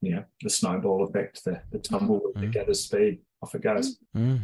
[0.00, 2.52] you know the snowball effect, the the tumbleweed that Mm.
[2.52, 3.98] gathers speed, off it goes.
[4.16, 4.40] Mm,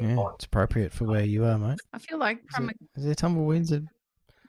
[0.00, 1.78] yeah, it's appropriate for where you are, mate.
[1.92, 3.70] I feel like Is, from it, is there tumbleweeds?
[3.70, 3.84] That,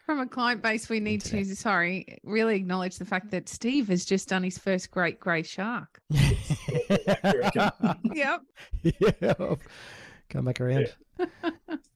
[0.06, 4.06] From a client base, we need to, sorry, really acknowledge the fact that Steve has
[4.06, 6.00] just done his first great grey shark.
[8.14, 8.42] Yep.
[8.84, 9.34] yeah,
[10.30, 10.88] come back around.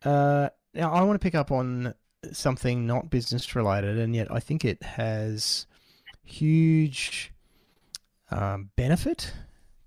[0.03, 1.93] uh, now, I want to pick up on
[2.31, 5.65] something not business related, and yet I think it has
[6.23, 7.31] huge
[8.29, 9.33] um, benefit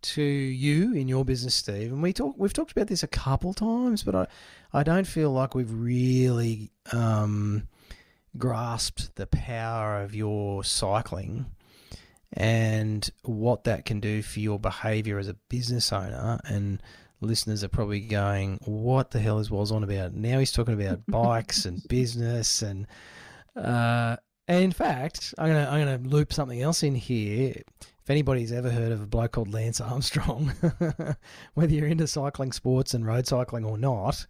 [0.02, 1.90] to you in your business, Steve.
[1.90, 4.26] And we talk, we've talked about this a couple times, but I,
[4.72, 7.66] I don't feel like we've really um,
[8.36, 11.46] grasped the power of your cycling
[12.34, 16.40] and what that can do for your behavior as a business owner.
[16.44, 16.82] And
[17.24, 21.06] listeners are probably going, "What the hell is Woz on about?" Now he's talking about
[21.08, 22.86] bikes and business, and
[23.56, 24.16] uh,
[24.48, 27.54] and in fact, I'm gonna I'm gonna loop something else in here.
[27.80, 30.52] If anybody's ever heard of a bloke called Lance Armstrong,
[31.54, 34.26] whether you're into cycling sports and road cycling or not,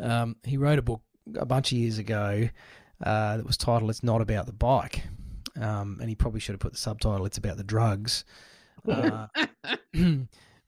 [0.00, 1.02] um, he wrote a book
[1.36, 2.48] a bunch of years ago
[3.04, 5.02] uh, that was titled "It's Not About the Bike."
[5.60, 8.24] Um, and he probably should have put the subtitle "It's About the Drugs."
[8.86, 9.26] Uh,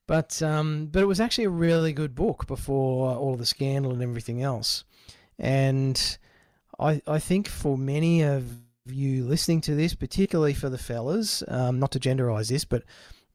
[0.09, 3.91] but um, but it was actually a really good book before all of the scandal
[3.91, 4.83] and everything else.
[5.37, 6.17] And
[6.79, 8.43] I I think for many of
[8.87, 12.85] you listening to this, particularly for the fellas, um, not to genderize this, but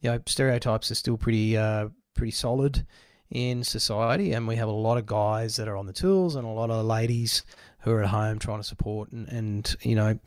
[0.01, 2.85] you know stereotypes are still pretty uh, pretty solid
[3.31, 6.45] in society, and we have a lot of guys that are on the tools and
[6.45, 7.45] a lot of ladies
[7.83, 10.19] who are at home trying to support and, and you know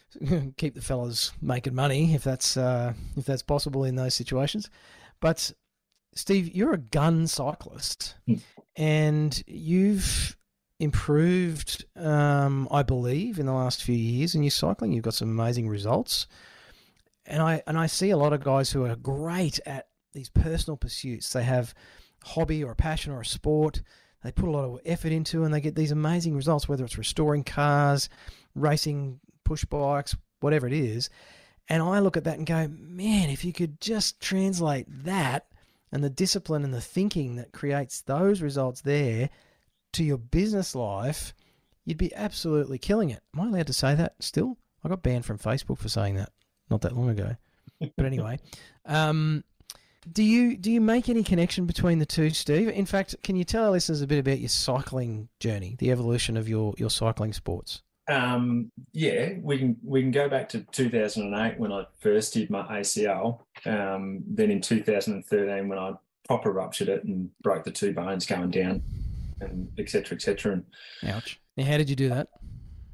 [0.58, 4.68] keep the fellas making money if that's uh, if that's possible in those situations.
[5.20, 5.54] But
[6.16, 8.40] Steve, you're a gun cyclist, Mm.
[8.74, 10.36] and you've
[10.80, 14.92] improved, um, I believe, in the last few years in your cycling.
[14.92, 16.26] You've got some amazing results,
[17.26, 20.76] and I and I see a lot of guys who are great at these personal
[20.76, 21.32] pursuits.
[21.32, 21.74] They have
[22.24, 23.82] a hobby or a passion or a sport
[24.22, 26.98] they put a lot of effort into and they get these amazing results whether it's
[26.98, 28.08] restoring cars
[28.56, 31.08] racing push bikes whatever it is
[31.68, 35.46] and i look at that and go man if you could just translate that
[35.96, 39.30] and the discipline and the thinking that creates those results there
[39.92, 41.32] to your business life
[41.86, 45.24] you'd be absolutely killing it am i allowed to say that still i got banned
[45.24, 46.30] from facebook for saying that
[46.70, 47.34] not that long ago
[47.96, 48.38] but anyway
[48.84, 49.42] um
[50.12, 52.68] Do you do you make any connection between the two, Steve?
[52.68, 56.36] In fact, can you tell our listeners a bit about your cycling journey, the evolution
[56.36, 57.82] of your your cycling sports?
[58.08, 62.62] Um, yeah, we can we can go back to 2008 when I first did my
[62.80, 63.40] ACL.
[63.64, 65.92] Um, then in 2013 when I
[66.26, 68.82] proper ruptured it and broke the two bones going down,
[69.40, 70.16] and etc.
[70.16, 70.52] etc.
[70.52, 71.40] And ouch.
[71.56, 72.28] Now, how did you do that?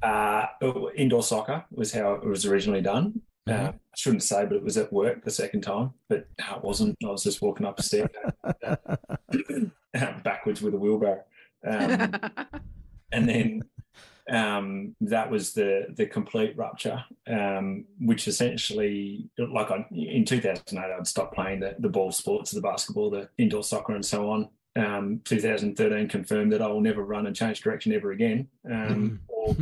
[0.01, 0.47] Uh,
[0.95, 3.21] indoor soccer was how it was originally done.
[3.47, 3.65] Mm-hmm.
[3.65, 6.63] Uh, I shouldn't say, but it was at work the second time, but no, it
[6.63, 6.97] wasn't.
[7.03, 8.09] I was just walking up a stair
[8.63, 8.75] uh,
[10.23, 11.23] backwards with a wheelbarrow.
[11.65, 12.15] Um,
[13.11, 13.61] and then
[14.29, 21.07] um, that was the the complete rupture, um, which essentially, like I, in 2008, I'd
[21.07, 24.49] stopped playing the, the ball sports, the basketball, the indoor soccer, and so on.
[24.75, 28.47] Um, 2013 confirmed that I will never run and change direction ever again.
[28.65, 29.19] Um, mm.
[29.27, 29.55] or,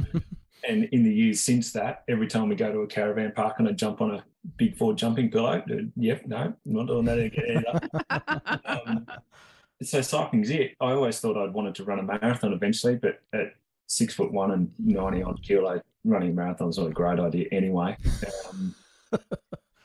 [0.67, 3.67] and in the years since that, every time we go to a caravan park and
[3.67, 4.23] I jump on a
[4.57, 5.63] BIG4 jumping pillow,
[5.95, 8.61] yep, no, I'm not doing that again either.
[8.65, 9.07] um,
[9.81, 10.75] so cycling's it.
[10.79, 13.53] I always thought I'd wanted to run a marathon eventually, but at
[13.91, 17.97] six foot one and 90 odd kilo, running marathons marathon not a great idea anyway.
[18.49, 18.75] Um,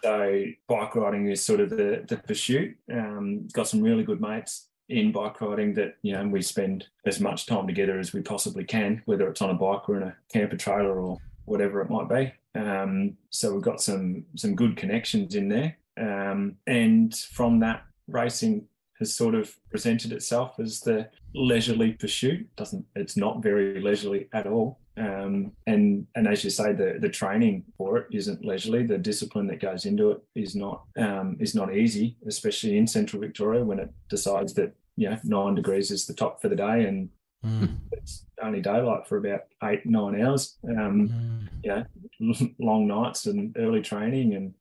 [0.05, 2.77] so bike riding is sort of the, the pursuit.
[2.93, 7.19] Um, got some really good mates in bike riding that you know we spend as
[7.19, 10.17] much time together as we possibly can, whether it's on a bike or in a
[10.33, 12.33] camper trailer or whatever it might be.
[12.59, 18.67] Um, so we've got some some good connections in there, um, and from that racing
[18.99, 22.49] has sort of presented itself as the leisurely pursuit.
[22.57, 24.79] Doesn't it's not very leisurely at all.
[24.99, 28.85] Um, and and as you say, the the training for it isn't leisurely.
[28.85, 33.21] The discipline that goes into it is not um, is not easy, especially in Central
[33.21, 36.87] Victoria when it decides that you know nine degrees is the top for the day
[36.87, 37.11] and
[37.45, 37.77] mm.
[37.93, 40.57] it's only daylight for about eight nine hours.
[40.67, 41.49] Um, mm.
[41.63, 41.85] You
[42.31, 44.55] know, long nights and early training and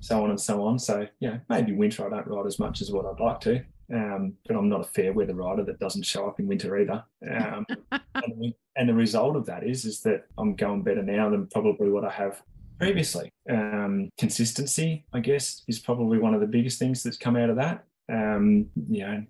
[0.00, 0.78] so on and so on.
[0.78, 3.64] So yeah, maybe winter I don't ride as much as what I'd like to.
[3.92, 7.04] Um, but I'm not a fair weather rider that doesn't show up in winter either.
[7.30, 11.46] Um, and, and, the result of that is is that I'm going better now than
[11.46, 12.42] probably what I have
[12.80, 13.30] previously.
[13.48, 17.56] Um, consistency, I guess, is probably one of the biggest things that's come out of
[17.56, 17.84] that.
[18.12, 19.24] Um, you know,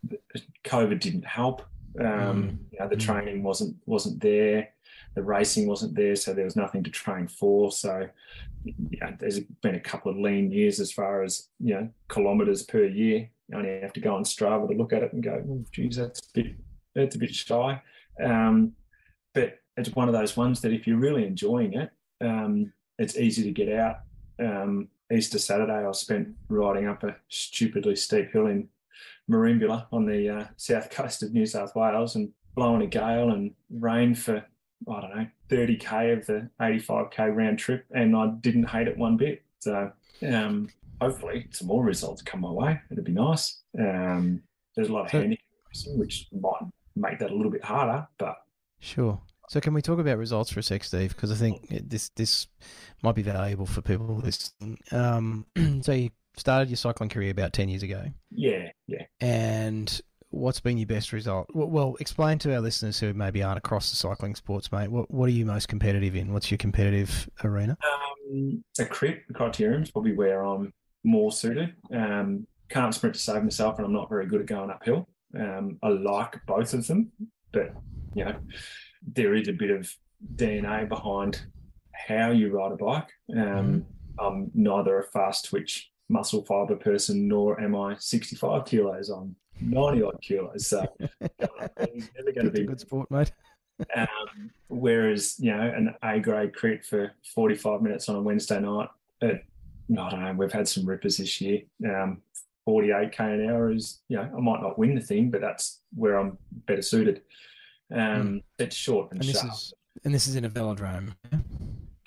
[0.64, 1.62] COVID didn't help.
[1.98, 2.58] Um, mm.
[2.72, 3.00] You know, the mm.
[3.00, 4.68] training wasn't wasn't there,
[5.16, 7.72] the racing wasn't there, so there was nothing to train for.
[7.72, 8.08] So,
[8.90, 12.84] yeah, there's been a couple of lean years as far as you know kilometres per
[12.84, 15.64] year you only have to go on Strava to look at it and go, oh,
[15.70, 16.56] geez, that's a bit,
[16.94, 17.80] that's a bit shy.
[18.22, 18.72] Um,
[19.34, 21.90] but it's one of those ones that if you're really enjoying it,
[22.20, 24.00] um, it's easy to get out.
[24.38, 28.68] Um, Easter Saturday, I spent riding up a stupidly steep hill in
[29.30, 33.52] Merimbula on the uh, south coast of New South Wales and blowing a gale and
[33.70, 34.44] rain for,
[34.88, 37.84] I don't know, 30K of the 85K round trip.
[37.92, 39.42] And I didn't hate it one bit.
[39.60, 39.90] So,
[40.26, 40.68] um,
[41.00, 42.80] hopefully some more results come my way.
[42.90, 43.60] It'd be nice.
[43.78, 44.42] Um,
[44.74, 46.62] there's a lot of so, handicap racing, which might
[46.94, 48.36] make that a little bit harder, but
[48.80, 49.20] sure.
[49.48, 51.14] So can we talk about results for a sec, Steve?
[51.14, 52.48] Because I think this this
[53.02, 54.78] might be valuable for people listening.
[54.90, 55.46] Um,
[55.82, 58.06] so you started your cycling career about ten years ago.
[58.30, 59.04] Yeah, yeah.
[59.20, 60.00] And
[60.30, 61.48] what's been your best result?
[61.54, 64.90] Well, explain to our listeners who maybe aren't across the cycling sports, mate.
[64.90, 66.32] What what are you most competitive in?
[66.32, 67.76] What's your competitive arena?
[68.32, 70.72] Um, a crit criterium is probably where I'm
[71.04, 71.74] more suited.
[71.92, 75.08] Um, can't sprint to save myself, and I'm not very good at going uphill.
[75.38, 77.12] Um, I like both of them,
[77.52, 77.74] but
[78.14, 78.36] you know,
[79.14, 79.92] there is a bit of
[80.34, 81.42] DNA behind
[81.92, 83.08] how you ride a bike.
[83.32, 83.84] Um, mm.
[84.18, 89.08] I'm neither a fast twitch muscle fiber person, nor am I 65 kilos.
[89.08, 90.66] I'm 90 odd kilos.
[90.66, 93.32] So it's never going to be a good sport, mate.
[93.96, 98.88] um, whereas, you know, an A grade crit for 45 minutes on a Wednesday night
[99.22, 99.42] at
[99.90, 100.34] I don't know.
[100.36, 101.62] We've had some rippers this year.
[101.84, 102.22] Um,
[102.68, 106.18] 48k an hour is, you know, I might not win the thing, but that's where
[106.18, 106.36] I'm
[106.66, 107.22] better suited.
[107.92, 108.42] Um, mm.
[108.58, 109.52] It's short and, and sharp.
[109.52, 111.14] Is, and this is in a velodrome.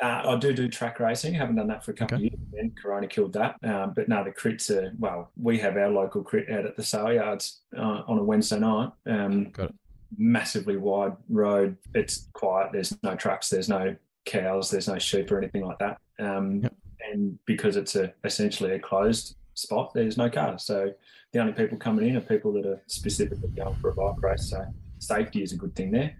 [0.02, 1.36] Uh, I do do track racing.
[1.36, 2.28] I haven't done that for a couple okay.
[2.28, 2.47] of years.
[2.54, 3.58] Then Corona killed that.
[3.64, 5.32] Um, but no, the crits are well.
[5.41, 8.91] We have our local crit out at the sale yards uh, on a Wednesday night.
[9.06, 9.76] Um, Got it.
[10.18, 11.78] Massively wide road.
[11.93, 12.72] It's quiet.
[12.72, 13.50] There's no trucks.
[13.50, 13.95] There's no
[14.26, 14.72] cows.
[14.72, 16.00] There's no sheep or anything like that.
[16.20, 16.74] Um, yep
[17.12, 20.64] and because it's a essentially a closed spot, there's no cars.
[20.64, 20.93] So
[21.32, 24.50] the only people coming in are people that are specifically going for a bike race.
[24.50, 24.66] So
[25.00, 26.16] safety is a good thing there.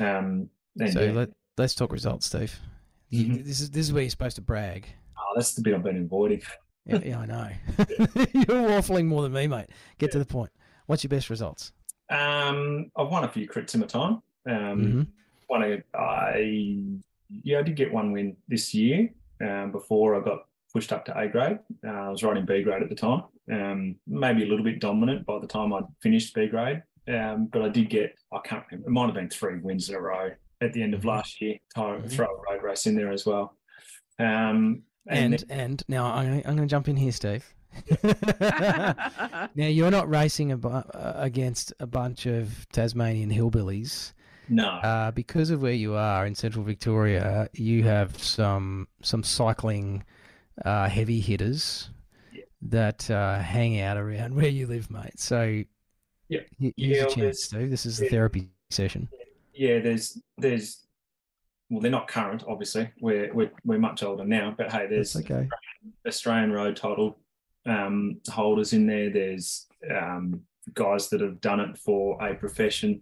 [0.00, 0.48] Um,
[0.90, 1.12] so yeah.
[1.12, 2.58] let, us talk results, Steve.
[3.12, 3.42] Mm-hmm.
[3.44, 4.86] This is this is where you're supposed to brag.
[5.18, 6.42] Oh, that's the bit I've been avoiding.
[6.86, 7.48] yeah, yeah, I know.
[8.32, 9.66] you're waffling more than me, mate.
[9.98, 10.12] Get yeah.
[10.12, 10.50] to the point.
[10.86, 11.72] What's your best results?
[12.10, 14.22] Um, I've won a few crits in my time.
[14.48, 15.02] Um, mm-hmm.
[15.46, 16.80] One, I
[17.42, 19.10] yeah, I did get one win this year
[19.40, 21.58] um, before I got pushed up to A grade.
[21.86, 25.26] Uh, I was riding B grade at the time, um, maybe a little bit dominant
[25.26, 26.82] by the time I'd finished B grade.
[27.08, 29.96] Um, but I did get, I can't remember, it might have been three wins in
[29.96, 30.30] a row
[30.62, 31.08] at the end of Mm-hmm.
[31.08, 31.56] last year.
[31.74, 33.56] Throw, throw a road race in there as well.
[34.18, 37.44] Um, And then- and now I'm gonna, I'm going to jump in here, Steve.
[38.40, 44.12] now you're not racing a uh, against a bunch of Tasmanian hillbillies.
[44.48, 50.04] no, Uh, because of where you are in central Victoria, you have some some cycling
[50.64, 51.90] uh, heavy hitters
[52.32, 52.42] Yeah.
[52.62, 55.18] that uh, hang out around where you live, mate.
[55.18, 55.64] So
[56.28, 56.40] Yeah.
[56.58, 57.70] he- here's Yeah, your chance, Steve.
[57.70, 59.08] This is the therapy session.
[59.12, 59.21] yeah,
[59.54, 60.86] there's there's
[61.70, 62.90] well, they're not current, obviously.
[63.00, 65.48] We're we're, we're much older now, but hey, there's That's okay.
[66.06, 67.18] Australian road title
[67.66, 69.10] um, holders in there.
[69.10, 70.42] There's um,
[70.74, 73.00] guys that have done it for a profession.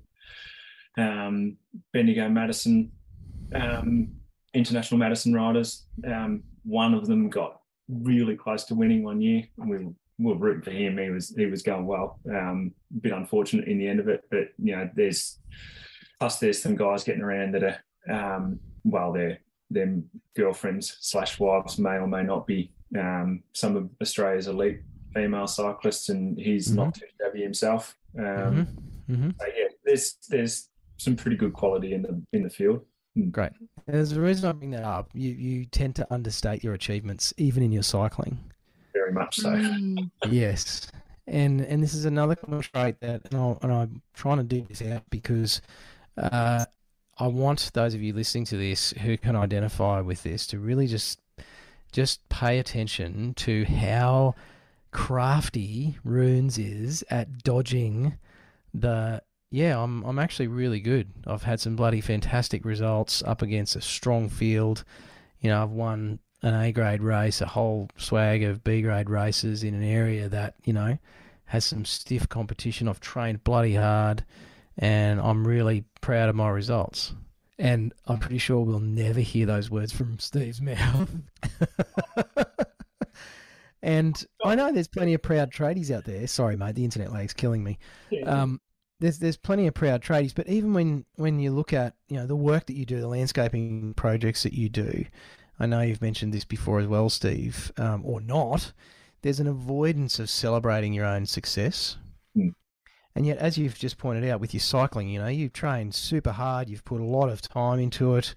[0.97, 1.57] Um,
[1.93, 2.93] Bendigo Madison,
[3.55, 4.13] um,
[4.55, 5.87] international Madison riders.
[6.07, 9.45] Um, one of them got really close to winning one year.
[9.57, 9.89] We
[10.19, 10.99] were rooting for him.
[10.99, 12.21] He was he was going well.
[12.29, 15.39] Um, a bit unfortunate in the end of it, but you know, there's
[16.21, 19.41] plus there's some guys getting around that are um, well, their
[19.71, 19.97] their
[20.37, 24.81] girlfriends slash wives may or may not be um, some of Australia's elite
[25.15, 27.97] female cyclists, and he's not too shabby himself.
[28.19, 28.67] Um,
[29.07, 30.69] hmm so yeah, there's there's
[30.99, 32.85] some pretty good quality in the in the field.
[33.33, 33.51] Great.
[33.87, 35.11] There's a reason I bring that up.
[35.15, 38.39] You you tend to understate your achievements, even in your cycling.
[38.93, 39.51] Very much so.
[39.51, 40.11] Mm.
[40.29, 40.91] yes,
[41.27, 44.65] and and this is another common trait that, and, I'll, and I'm trying to do
[44.69, 45.61] this out because
[46.17, 46.65] uh,
[47.19, 50.87] I want those of you listening to this who can identify with this to really
[50.87, 51.21] just
[51.93, 54.35] just pay attention to how
[54.93, 58.17] crafty Roonz is at dodging
[58.73, 59.23] the.
[59.53, 61.11] Yeah, I'm I'm actually really good.
[61.27, 64.85] I've had some bloody fantastic results up against a strong field.
[65.41, 69.65] You know, I've won an A grade race, a whole swag of B grade races
[69.65, 70.99] in an area that, you know,
[71.47, 72.89] has some stiff competition.
[72.89, 74.25] I've trained bloody hard
[74.81, 77.15] and I'm really proud of my results.
[77.59, 81.11] And I'm pretty sure we'll never hear those words from Steve's mouth.
[83.83, 86.27] and I know there's plenty of proud tradies out there.
[86.27, 87.79] Sorry, mate, the internet lag's killing me.
[88.25, 88.61] Um,
[88.99, 92.27] there's there's plenty of proud tradies, but even when when you look at you know
[92.27, 95.05] the work that you do, the landscaping projects that you do,
[95.59, 98.73] I know you've mentioned this before as well, Steve, um, or not.
[99.23, 101.99] There's an avoidance of celebrating your own success,
[102.37, 102.55] Mm.
[103.15, 106.33] And yet, as you've just pointed out with your cycling, you know you've trained super
[106.33, 108.35] hard, you've put a lot of time into it.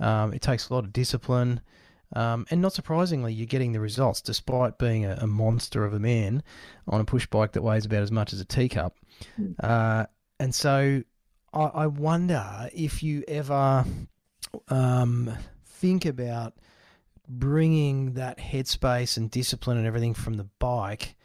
[0.00, 1.60] Um, it takes a lot of discipline.
[2.14, 5.98] Um, and not surprisingly, you're getting the results despite being a, a monster of a
[5.98, 6.42] man
[6.86, 8.96] on a push bike that weighs about as much as a teacup.
[9.60, 10.06] Uh,
[10.38, 11.02] and so
[11.52, 13.84] I, I wonder if you ever
[14.68, 15.32] um,
[15.64, 16.54] think about
[17.28, 21.16] bringing that headspace and discipline and everything from the bike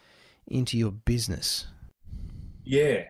[0.48, 1.68] into your business.
[2.70, 3.06] Yeah.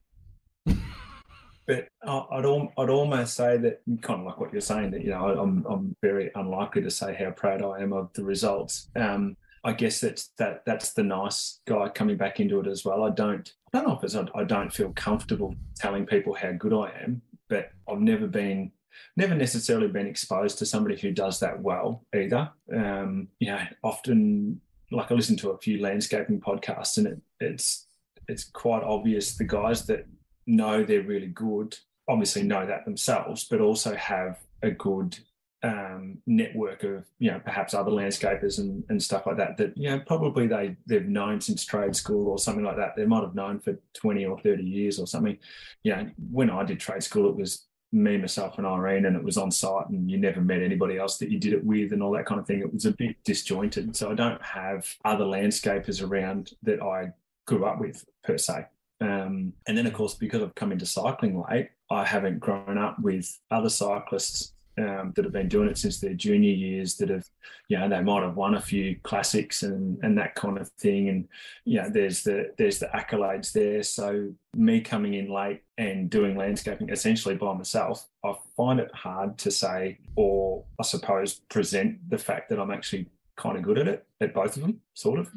[1.68, 5.04] but I- I'd al- I'd almost say that kind of like what you're saying that
[5.04, 8.90] you know I'm I'm very unlikely to say how proud I am of the results.
[8.96, 9.36] Um,
[9.66, 13.04] I guess that's that that's the nice guy coming back into it as well.
[13.04, 16.54] I don't I don't know if it's I, I don't feel comfortable telling people how
[16.54, 18.72] good I am, but I've never been
[19.18, 22.50] never necessarily been exposed to somebody who does that well either.
[22.74, 27.86] Um, you know, often like I listen to a few landscaping podcasts and it, it's
[28.30, 30.06] it's quite obvious the guys that
[30.46, 31.78] know they're really good
[32.10, 35.18] obviously know that themselves, but also have a good
[35.62, 39.90] um, network of you know perhaps other landscapers and, and stuff like that that you
[39.90, 42.96] know probably they they've known since trade school or something like that.
[42.96, 45.38] They might have known for twenty or thirty years or something.
[45.84, 49.24] You know, when I did trade school, it was me, myself, and Irene, and it
[49.24, 52.02] was on site, and you never met anybody else that you did it with, and
[52.02, 52.60] all that kind of thing.
[52.60, 53.96] It was a bit disjointed.
[53.96, 57.12] So I don't have other landscapers around that I
[57.50, 58.66] grew up with per se.
[59.02, 63.00] Um, and then, of course, because I've come into cycling late, I haven't grown up
[63.00, 66.96] with other cyclists um, that have been doing it since their junior years.
[66.98, 67.26] That have,
[67.70, 71.10] you know, they might have won a few classics and and that kind of thing.
[71.10, 71.28] And
[71.66, 73.82] you know, there's the there's the accolades there.
[73.84, 79.38] So me coming in late and doing landscaping essentially by myself, I find it hard
[79.40, 83.88] to say, or I suppose present the fact that I'm actually kind of good at
[83.88, 85.32] it at both of them, sort of.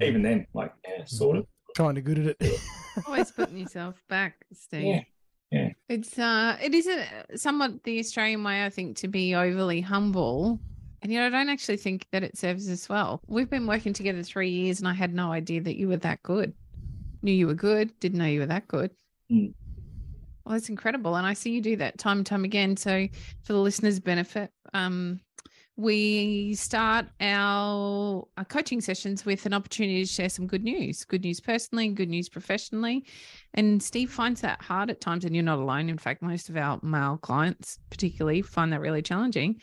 [0.00, 1.46] Even then, like yeah, sort of.
[1.76, 2.60] Kind of good at it.
[3.06, 4.84] Always putting yourself back, Steve.
[4.84, 5.00] Yeah.
[5.50, 5.68] Yeah.
[5.88, 10.60] It's uh it is a, somewhat the Australian way, I think, to be overly humble.
[11.02, 13.20] And you know, I don't actually think that it serves us well.
[13.26, 16.22] We've been working together three years and I had no idea that you were that
[16.22, 16.54] good.
[17.22, 18.90] Knew you were good, didn't know you were that good.
[19.30, 19.52] Mm.
[20.44, 21.16] Well, that's incredible.
[21.16, 22.76] And I see you do that time and time again.
[22.76, 23.08] So
[23.44, 25.20] for the listeners' benefit, um,
[25.76, 31.22] we start our, our coaching sessions with an opportunity to share some good news, good
[31.24, 33.04] news personally, good news professionally.
[33.54, 35.88] And Steve finds that hard at times, and you're not alone.
[35.88, 39.60] In fact, most of our male clients, particularly, find that really challenging.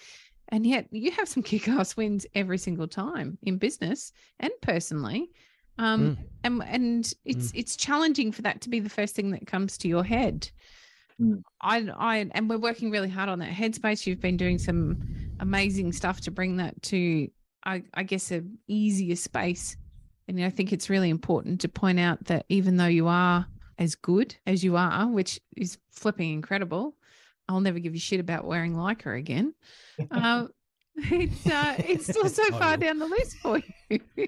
[0.49, 5.29] And yet, you have some kick ass wins every single time in business and personally.
[5.77, 6.17] Um, Mm.
[6.43, 9.87] and and it's it's challenging for that to be the first thing that comes to
[9.87, 10.49] your head.
[11.21, 11.41] Mm.
[11.61, 14.07] I I and we're working really hard on that headspace.
[14.07, 14.97] You've been doing some
[15.39, 17.29] amazing stuff to bring that to
[17.63, 19.77] I, I guess a easier space.
[20.27, 23.45] And I think it's really important to point out that even though you are
[23.77, 26.95] as good as you are, which is flipping incredible,
[27.49, 29.53] I'll never give you shit about wearing lycra again.
[30.11, 30.49] Um,
[30.95, 34.27] it's uh, it's still so far down the list for you.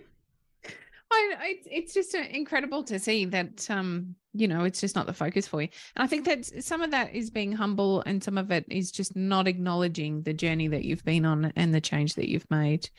[1.13, 5.05] I, I, it's just uh, incredible to see that um you know it's just not
[5.05, 8.23] the focus for you and i think that some of that is being humble and
[8.23, 11.81] some of it is just not acknowledging the journey that you've been on and the
[11.81, 12.89] change that you've made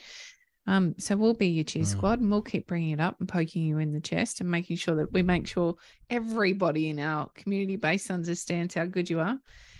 [0.67, 1.87] um so we'll be your cheer Mm.
[1.87, 4.77] squad and we'll keep bringing it up and poking you in the chest and making
[4.77, 5.75] sure that we make sure
[6.09, 9.39] everybody in our community base understands how good you are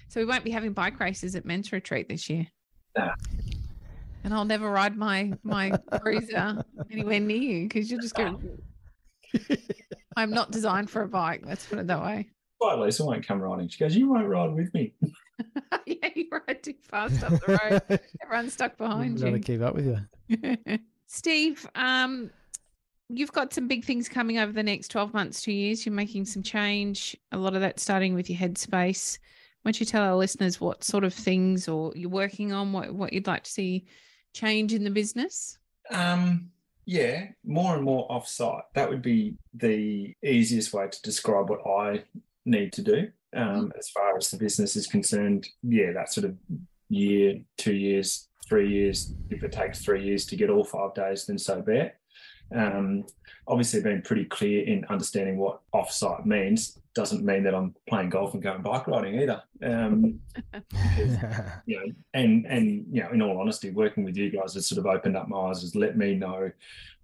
[0.09, 2.47] so we won't be having bike races at men's retreat this year
[2.97, 3.15] Nah.
[4.25, 8.41] And I'll never ride my my cruiser anywhere near you because you'll just go.
[10.17, 11.43] I'm not designed for a bike.
[11.45, 12.29] Let's put it that way.
[12.59, 13.69] Why Lisa won't come riding?
[13.69, 14.95] She goes, You won't ride with me.
[15.87, 17.59] yeah, you ride too fast up the
[17.89, 18.01] road.
[18.23, 19.23] Everyone's stuck behind you.
[19.23, 20.79] Trying to keep up with you.
[21.07, 22.31] Steve, um,
[23.09, 25.85] you've got some big things coming over the next 12 months, two years.
[25.85, 27.17] You're making some change.
[27.33, 29.19] A lot of that starting with your headspace.
[29.63, 32.95] Why don't you tell our listeners what sort of things or you're working on, what,
[32.95, 33.87] what you'd like to see
[34.35, 35.59] change in the business?
[35.91, 36.51] Um,
[36.85, 38.65] yeah, more and more off-site.
[38.75, 42.05] That would be the easiest way to describe what I
[42.45, 43.09] need to do.
[43.35, 46.37] Um, as far as the business is concerned, yeah, that sort of
[46.89, 49.15] year, two years, three years.
[49.31, 51.97] If it takes three years to get all five days, then so be it.
[52.53, 53.07] Um,
[53.47, 58.35] obviously, being pretty clear in understanding what off-site means doesn't mean that I'm playing golf
[58.35, 59.43] and going bike riding either.
[59.63, 60.21] Um,
[61.67, 64.79] you know, and and you know, in all honesty, working with you guys has sort
[64.79, 66.51] of opened up my eyes, has let me know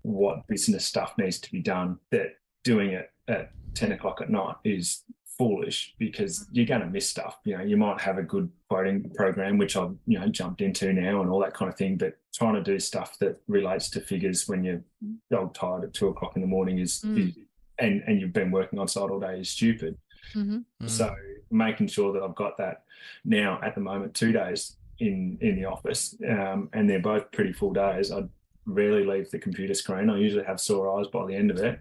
[0.03, 1.99] what business stuff needs to be done.
[2.11, 5.03] That doing it at ten o'clock at night is
[5.41, 7.39] foolish because you're going to miss stuff.
[7.45, 10.93] You know, you might have a good quoting program, which I've you know jumped into
[10.93, 14.01] now and all that kind of thing, but trying to do stuff that relates to
[14.01, 14.83] figures when you're
[15.31, 17.29] dog tired at two o'clock in the morning is, Mm.
[17.29, 17.35] is
[17.79, 19.97] and and you've been working on site all day is stupid.
[20.35, 20.59] Mm-hmm.
[20.85, 20.91] Mm.
[20.91, 21.15] So
[21.51, 22.83] making sure that I've got that
[23.25, 27.55] now at the moment, two days in in the office, um, and they're both pretty
[27.55, 28.13] full days.
[28.13, 28.25] I
[28.67, 30.11] rarely leave the computer screen.
[30.11, 31.81] I usually have sore eyes by the end of it.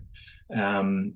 [0.56, 1.16] Um,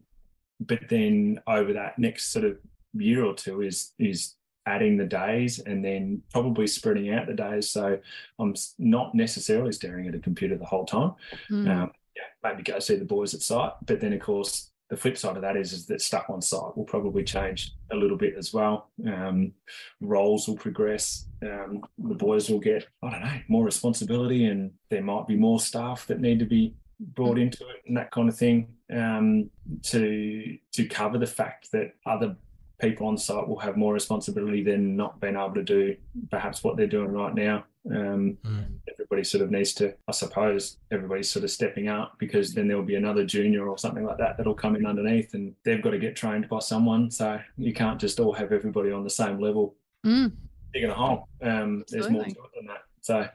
[0.67, 2.57] but then over that next sort of
[2.93, 4.35] year or two is is
[4.65, 7.97] adding the days and then probably spreading out the days so
[8.39, 11.13] I'm not necessarily staring at a computer the whole time
[11.51, 11.69] Mm.
[11.69, 13.71] um, yeah, maybe go see the boys at site.
[13.85, 16.77] But then, of course, the flip side of that is, is that stuff on site
[16.77, 18.91] will probably change a little bit as well.
[19.07, 19.53] Um,
[19.99, 21.25] roles will progress.
[21.41, 25.59] Um, the boys will get, I don't know, more responsibility, and there might be more
[25.59, 26.75] staff that need to be
[27.15, 29.49] brought into it and that kind of thing um,
[29.83, 32.35] to to cover the fact that other
[32.81, 35.95] people on site will have more responsibility than not being able to do
[36.31, 37.63] perhaps what they're doing right now.
[37.89, 38.65] Um, Mm.
[38.91, 42.83] everybody sort of needs to, I suppose, everybody's sort of stepping up because then there'll
[42.83, 45.99] be another junior or something like that that'll come in underneath and they've got to
[45.99, 47.11] get trained by someone.
[47.11, 49.75] So you can't just all have everybody on the same level
[50.05, 50.31] Mm.
[50.73, 51.27] digging a hole.
[51.41, 52.83] Um, there's more to it than that.
[53.01, 53.27] So,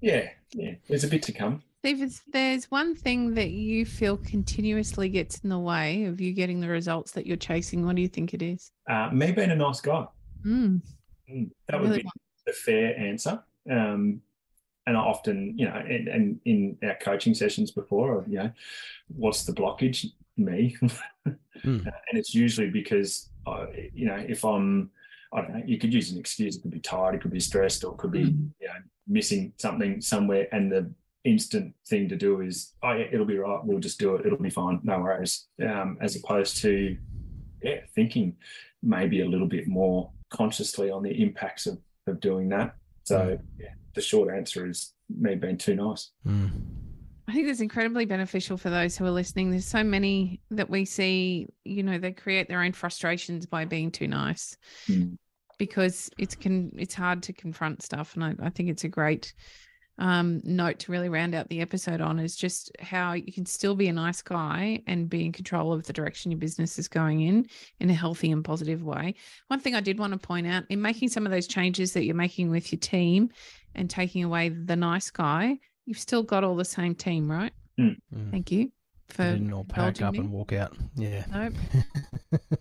[0.00, 1.62] yeah, yeah, there's a bit to come.
[1.82, 6.32] Steve, if there's one thing that you feel continuously gets in the way of you
[6.32, 8.70] getting the results that you're chasing, what do you think it is?
[8.88, 10.06] Uh, me being a nice guy,
[10.46, 10.80] Mm.
[11.28, 12.10] Mm, that would Really be
[12.46, 13.42] the fair answer.
[13.68, 14.20] Um,
[14.86, 18.52] and I often, you know, and, and in our coaching sessions before, you know,
[19.08, 20.06] what's the blockage?
[20.36, 20.76] Me.
[21.64, 21.84] Mm.
[21.86, 24.90] and it's usually because, uh, you know, if I'm,
[25.32, 26.56] I don't know, you could use an excuse.
[26.56, 28.50] It could be tired, it could be stressed, or it could be, Mhm.
[28.60, 28.74] you know,
[29.06, 30.48] missing something somewhere.
[30.52, 30.90] And the
[31.24, 33.60] instant thing to do is, oh, yeah, it'll be right.
[33.64, 34.26] We'll just do it.
[34.26, 34.80] It'll be fine.
[34.82, 35.46] No worries.
[35.62, 36.96] Um, as opposed to,
[37.62, 38.36] yeah, thinking
[38.82, 42.74] maybe a little bit more consciously on the impacts of, of doing that.
[43.04, 46.10] So, yeah, the short answer is me being too nice.
[46.26, 46.50] Mm.
[47.28, 49.50] I think that's incredibly beneficial for those who are listening.
[49.50, 53.90] There's so many that we see, you know, they create their own frustrations by being
[53.90, 54.56] too nice
[54.88, 55.16] Mm.
[55.58, 58.16] because it's can it's hard to confront stuff.
[58.16, 59.32] And I, I think it's a great
[59.98, 63.74] um, note to really round out the episode on is just how you can still
[63.74, 67.20] be a nice guy and be in control of the direction your business is going
[67.20, 67.46] in
[67.78, 69.14] in a healthy and positive way.
[69.48, 72.04] One thing I did want to point out in making some of those changes that
[72.04, 73.30] you're making with your team
[73.74, 77.52] and taking away the nice guy, you've still got all the same team, right?
[77.78, 77.96] Mm.
[78.30, 78.72] Thank you
[79.12, 80.20] for They didn't all pack up me.
[80.20, 80.76] and walk out.
[80.96, 81.24] Yeah.
[81.32, 81.54] Nope.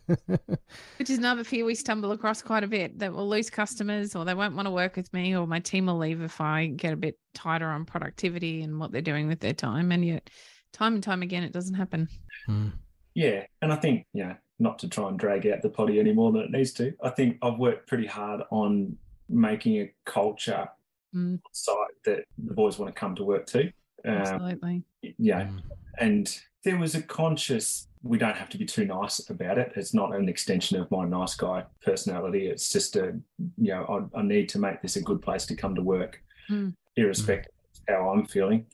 [0.97, 4.25] Which is another fear we stumble across quite a bit that we'll lose customers or
[4.25, 6.93] they won't want to work with me or my team will leave if I get
[6.93, 9.91] a bit tighter on productivity and what they're doing with their time.
[9.91, 10.29] And yet,
[10.73, 12.07] time and time again, it doesn't happen.
[12.47, 12.73] Mm.
[13.13, 16.13] Yeah, and I think you know not to try and drag out the potty any
[16.13, 16.93] more than it needs to.
[17.03, 18.97] I think I've worked pretty hard on
[19.29, 20.67] making a culture
[21.13, 21.41] Mm.
[21.51, 21.75] site
[22.05, 23.63] that the boys want to come to work to.
[24.05, 24.83] Um, Absolutely.
[25.17, 25.61] yeah, Mm.
[25.99, 27.87] And there was a conscious.
[28.03, 29.73] We don't have to be too nice about it.
[29.75, 32.47] It's not an extension of my nice guy personality.
[32.47, 33.13] It's just a,
[33.57, 36.19] you know, I, I need to make this a good place to come to work,
[36.49, 36.73] Mm.
[36.95, 38.65] irrespective of how I'm feeling.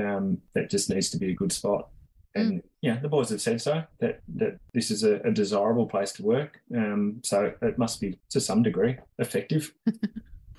[0.00, 1.88] Um, that just needs to be a good spot.
[2.34, 6.12] And yeah, the boys have said so that that this is a, a desirable place
[6.12, 6.60] to work.
[6.74, 9.72] Um, so it must be to some degree effective.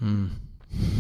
[0.02, 0.32] Mm.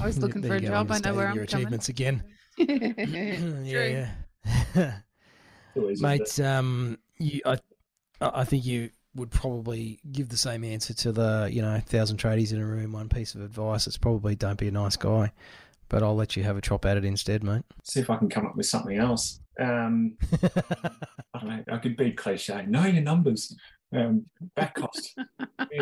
[0.01, 0.91] I was looking There for a job.
[0.91, 1.61] I know understating where I'm your coming.
[1.65, 2.23] achievements again.
[2.57, 4.11] Yeah, yeah.
[4.45, 7.57] Too easy to- Mate, um, you, I,
[8.21, 12.51] I think you would probably give the same answer to the, you know, thousand tradies
[12.53, 12.93] in a room.
[12.93, 15.31] One piece of advice: it's probably don't be a nice guy.
[15.89, 17.61] But I'll let you have a chop at it instead, mate.
[17.83, 19.39] see if I can come up with something else.
[19.59, 20.17] Um,
[21.35, 21.63] I don't know.
[21.71, 22.65] I could be cliche.
[22.65, 23.55] Know your numbers.
[23.95, 24.25] Um,
[24.55, 25.15] back cost.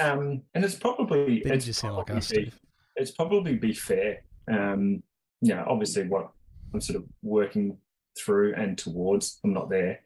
[0.00, 2.52] Um, and it's probably it's sound like probably us, be-
[2.96, 4.22] it's probably be fair.
[4.50, 5.02] Um,
[5.42, 6.30] you know, obviously what
[6.72, 7.76] I'm sort of working
[8.18, 10.00] through and towards, I'm not there.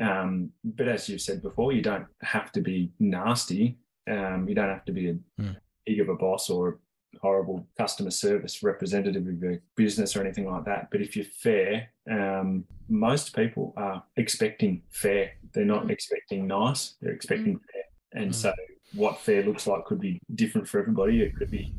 [0.00, 3.78] Um, but as you've said before, you don't have to be nasty.
[4.10, 5.52] Um, you don't have to be a Hmm.
[5.86, 6.68] big of a boss or
[7.14, 10.90] a horrible customer service representative of your business or anything like that.
[10.90, 15.32] But if you're fair, um, most people are expecting fair.
[15.52, 15.90] They're not Mm.
[15.90, 16.96] expecting nice.
[17.00, 17.82] They're expecting fair.
[18.12, 18.34] And Mm.
[18.34, 18.54] so
[18.94, 21.22] what fair looks like could be different for everybody.
[21.22, 21.72] It could be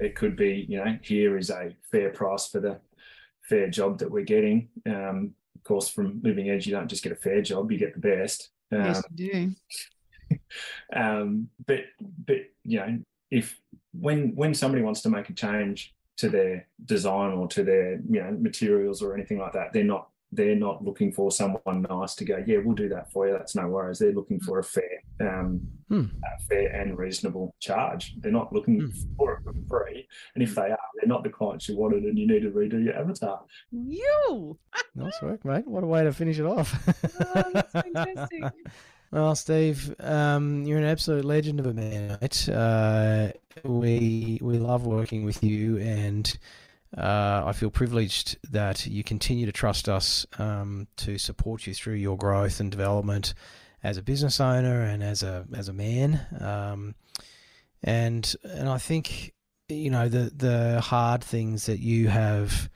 [0.00, 2.78] it could be, you know, here is a fair price for the
[3.48, 4.68] fair job that we're getting.
[4.86, 7.94] Um, of course, from Living Edge, you don't just get a fair job; you get
[7.94, 8.50] the best.
[8.72, 9.54] Um, yes, you
[10.30, 10.38] do.
[10.94, 11.80] um, but
[12.26, 12.98] but you know,
[13.30, 13.58] if
[13.92, 18.20] when when somebody wants to make a change to their design or to their you
[18.20, 22.24] know materials or anything like that, they're not they're not looking for someone nice to
[22.24, 23.32] go, yeah, we'll do that for you.
[23.32, 23.98] That's no worries.
[23.98, 26.04] They're looking for a fair, um, Hmm.
[26.22, 28.14] a fair and reasonable charge.
[28.20, 28.88] They're not looking Hmm.
[29.16, 30.06] for it for free.
[30.34, 32.82] And if they are, they're not the clients you wanted, and you need to redo
[32.84, 33.40] your avatar.
[33.72, 34.58] You.
[34.94, 35.66] Nice work, mate.
[35.66, 36.74] What a way to finish it off.
[37.20, 38.42] Oh, that's fantastic.
[39.12, 42.48] well, Steve, um, you're an absolute legend of a man, mate.
[42.48, 43.28] Uh,
[43.64, 46.36] we we love working with you, and
[46.96, 51.94] uh, I feel privileged that you continue to trust us um, to support you through
[51.94, 53.34] your growth and development
[53.82, 56.20] as a business owner and as a as a man.
[56.40, 56.94] Um,
[57.82, 59.34] and and I think
[59.68, 62.70] you know the the hard things that you have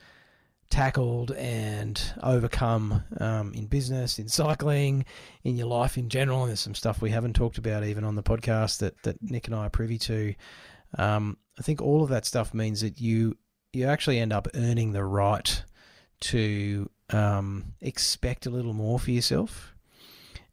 [0.73, 5.05] tackled and overcome um, in business, in cycling,
[5.45, 6.41] in your life in general.
[6.41, 9.49] And there's some stuff we haven't talked about even on the podcast that, that Nick
[9.49, 10.35] and I are privy to.
[10.97, 13.37] Um, I think all of that stuff means that you
[13.73, 15.63] you actually end up earning the right
[16.21, 19.75] to um, expect a little more for yourself.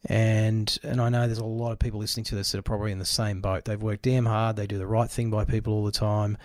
[0.05, 2.93] And and I know there's a lot of people listening to this that are probably
[2.93, 3.65] in the same boat.
[3.65, 4.55] They've worked damn hard.
[4.55, 6.37] They do the right thing by people all the time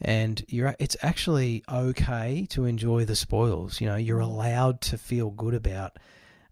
[0.00, 5.30] and you're it's actually okay to enjoy the spoils you know you're allowed to feel
[5.30, 5.98] good about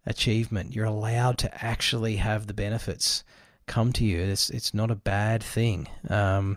[0.06, 3.22] achievement you're allowed to actually have the benefits
[3.66, 6.56] come to you it's it's not a bad thing um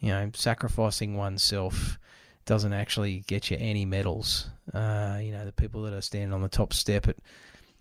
[0.00, 1.98] you know sacrificing oneself
[2.46, 6.42] doesn't actually get you any medals uh you know the people that are standing on
[6.42, 7.16] the top step at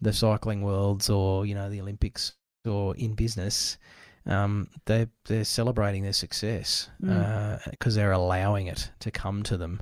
[0.02, 2.34] the cycling worlds or you know the olympics
[2.66, 3.78] or in business
[4.26, 9.82] um, they they're celebrating their success because they're allowing it to come to them.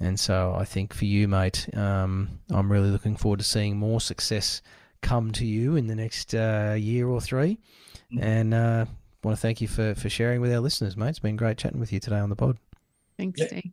[0.00, 4.00] And so I think for you, mate, um, I'm really looking forward to seeing more
[4.00, 4.62] success
[5.00, 7.58] come to you in the next uh, year or three.
[8.12, 8.20] Mhm.
[8.20, 8.86] And uh,
[9.22, 11.10] want to thank you for, for sharing with our listeners, mate.
[11.10, 12.58] It's been great chatting with you today on the pod.
[13.16, 13.72] Thanks, Yeah, Steve.